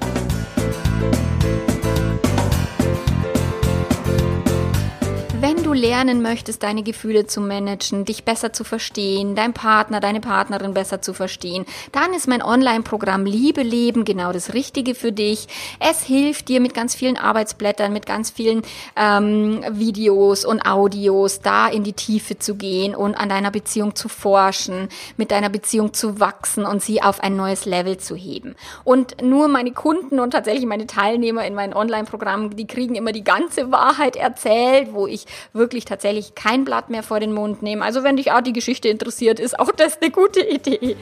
Lernen 5.78 6.20
möchtest, 6.20 6.62
deine 6.62 6.82
Gefühle 6.82 7.26
zu 7.26 7.40
managen, 7.40 8.04
dich 8.04 8.24
besser 8.24 8.52
zu 8.52 8.64
verstehen, 8.64 9.34
dein 9.34 9.54
Partner, 9.54 10.00
deine 10.00 10.20
Partnerin 10.20 10.74
besser 10.74 11.00
zu 11.00 11.14
verstehen, 11.14 11.64
dann 11.92 12.12
ist 12.12 12.28
mein 12.28 12.42
Online-Programm 12.42 13.24
Liebe 13.24 13.62
Leben 13.62 14.04
genau 14.04 14.32
das 14.32 14.52
Richtige 14.54 14.94
für 14.94 15.12
dich. 15.12 15.46
Es 15.80 16.02
hilft 16.02 16.48
dir 16.48 16.60
mit 16.60 16.74
ganz 16.74 16.94
vielen 16.94 17.16
Arbeitsblättern, 17.16 17.92
mit 17.92 18.06
ganz 18.06 18.30
vielen 18.30 18.62
ähm, 18.96 19.64
Videos 19.70 20.44
und 20.44 20.62
Audios 20.66 21.40
da 21.40 21.68
in 21.68 21.84
die 21.84 21.92
Tiefe 21.92 22.38
zu 22.38 22.56
gehen 22.56 22.94
und 22.94 23.14
an 23.14 23.28
deiner 23.28 23.50
Beziehung 23.50 23.94
zu 23.94 24.08
forschen, 24.08 24.88
mit 25.16 25.30
deiner 25.30 25.48
Beziehung 25.48 25.94
zu 25.94 26.20
wachsen 26.20 26.64
und 26.64 26.82
sie 26.82 27.02
auf 27.02 27.20
ein 27.20 27.36
neues 27.36 27.64
Level 27.64 27.98
zu 27.98 28.16
heben. 28.16 28.56
Und 28.84 29.22
nur 29.22 29.48
meine 29.48 29.72
Kunden 29.72 30.18
und 30.18 30.32
tatsächlich 30.32 30.66
meine 30.66 30.86
Teilnehmer 30.86 31.46
in 31.46 31.54
meinem 31.54 31.76
Online-Programm, 31.76 32.56
die 32.56 32.66
kriegen 32.66 32.96
immer 32.96 33.12
die 33.12 33.24
ganze 33.24 33.70
Wahrheit 33.70 34.16
erzählt, 34.16 34.92
wo 34.92 35.06
ich 35.06 35.26
wirklich 35.52 35.67
tatsächlich 35.84 36.34
kein 36.34 36.64
Blatt 36.64 36.90
mehr 36.90 37.02
vor 37.02 37.20
den 37.20 37.32
Mund 37.32 37.62
nehme. 37.62 37.84
Also 37.84 38.02
wenn 38.02 38.16
dich 38.16 38.32
auch 38.32 38.40
die 38.40 38.52
Geschichte 38.52 38.88
interessiert, 38.88 39.40
ist 39.40 39.58
auch 39.58 39.70
das 39.72 40.00
eine 40.00 40.10
gute 40.10 40.40
Idee. 40.40 40.96